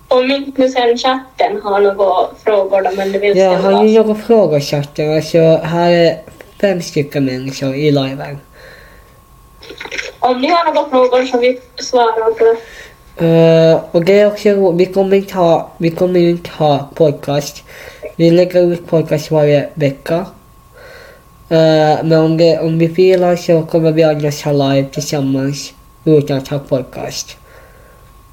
Om 0.07 0.31
inte 0.31 0.69
sen 0.69 0.97
chatten 0.97 1.61
har 1.63 1.79
några 1.81 2.27
frågor 2.43 2.81
då, 2.81 2.89
men 2.97 3.11
det 3.11 3.19
vill 3.19 3.31
ställa. 3.35 3.57
har 3.57 3.83
ju 3.85 4.03
några 4.03 4.15
frågor 4.15 4.57
i 4.57 4.61
chatten. 4.61 5.15
Alltså, 5.15 5.37
här 5.63 5.91
är 5.91 6.17
fem 6.61 6.81
stycken 6.81 7.25
människor 7.25 7.75
i 7.75 7.91
liven. 7.91 8.37
Om 10.19 10.41
ni 10.41 10.47
har 10.47 10.73
några 10.73 10.89
frågor 10.89 11.25
så 11.25 11.37
vi 11.39 11.59
svarar 11.75 12.31
på. 12.31 12.55
Eh, 13.25 13.81
och 13.91 14.05
det 14.05 14.19
är 14.19 14.27
också 14.27 14.49
ro- 14.49 14.71
vi 14.71 14.85
kommer 14.85 15.17
inte 15.17 15.37
ha, 15.37 15.71
vi 15.77 15.91
kommer 15.91 16.19
inte 16.19 16.49
ha 16.57 16.89
podcast. 16.95 17.63
Vi 18.15 18.31
lägger 18.31 18.61
ut 18.61 18.87
podcast 18.87 19.31
varje 19.31 19.69
vecka. 19.73 20.15
Eh, 21.49 22.03
men 22.03 22.13
om, 22.13 22.37
det, 22.37 22.59
om 22.59 22.79
vi 22.79 22.89
filar 22.89 23.35
så 23.35 23.61
kommer 23.63 23.91
vi 23.91 24.03
annars 24.03 24.43
ha 24.43 24.51
live 24.51 24.87
tillsammans 24.89 25.73
utan 26.05 26.37
att 26.37 26.47
ha 26.47 26.59
podcast. 26.59 27.37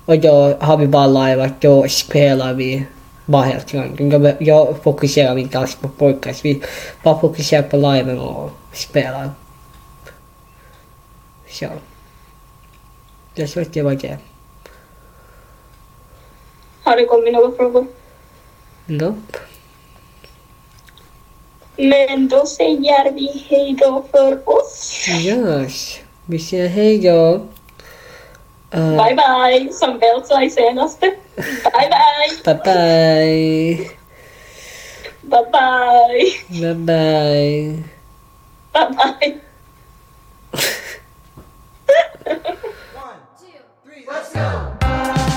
Och 0.07 0.19
då 0.19 0.57
har 0.61 0.77
vi 0.77 0.87
bara 0.87 1.45
att 1.45 1.61
då 1.61 1.89
spelar 1.89 2.55
vi 2.55 2.87
bara 3.27 3.43
helt 3.43 3.75
random. 3.75 4.11
Jag, 4.11 4.43
jag 4.43 4.83
fokuserar 4.83 5.39
inte 5.39 5.59
alls 5.59 5.77
på 5.77 5.89
podcast. 5.89 6.45
Vi 6.45 6.63
bara 7.03 7.21
fokuserar 7.21 7.63
på 7.63 7.77
liven 7.77 8.19
och 8.19 8.51
spelar. 8.73 9.31
Så. 11.49 11.67
Jag 13.35 13.51
tror 13.51 13.63
att 13.63 13.73
det 13.73 13.83
var 13.83 13.95
det. 13.95 14.19
Har 16.83 16.97
det 16.97 17.05
kommit 17.05 17.33
några 17.33 17.57
frågor? 17.57 17.87
Nope. 18.87 19.39
Men 21.77 22.29
då 22.29 22.47
säger 22.47 23.13
vi 23.13 23.45
hej 23.49 23.77
då 23.81 24.05
för 24.11 24.49
oss. 24.49 25.07
Yes. 25.09 25.99
Vi 26.25 26.39
säger 26.39 26.69
hej 26.69 26.99
då. 26.99 27.47
Uh, 28.73 28.95
bye 28.97 29.15
bye, 29.19 29.67
som 29.75 29.99
vēl 29.99 30.21
sveicienosti. 30.29 31.11
Bye 31.37 31.89
bye. 31.91 32.31
Bye 32.45 32.55
bye. 32.65 33.91
Bye 35.31 35.45
bye. 35.51 36.31
Bye 36.51 36.75
bye. 36.87 37.83
Bye 38.73 38.91
bye. 38.95 39.35
One, 42.95 43.21
two, 43.39 43.59
three, 43.85 44.05
let's 44.07 44.33
go. 44.35 45.37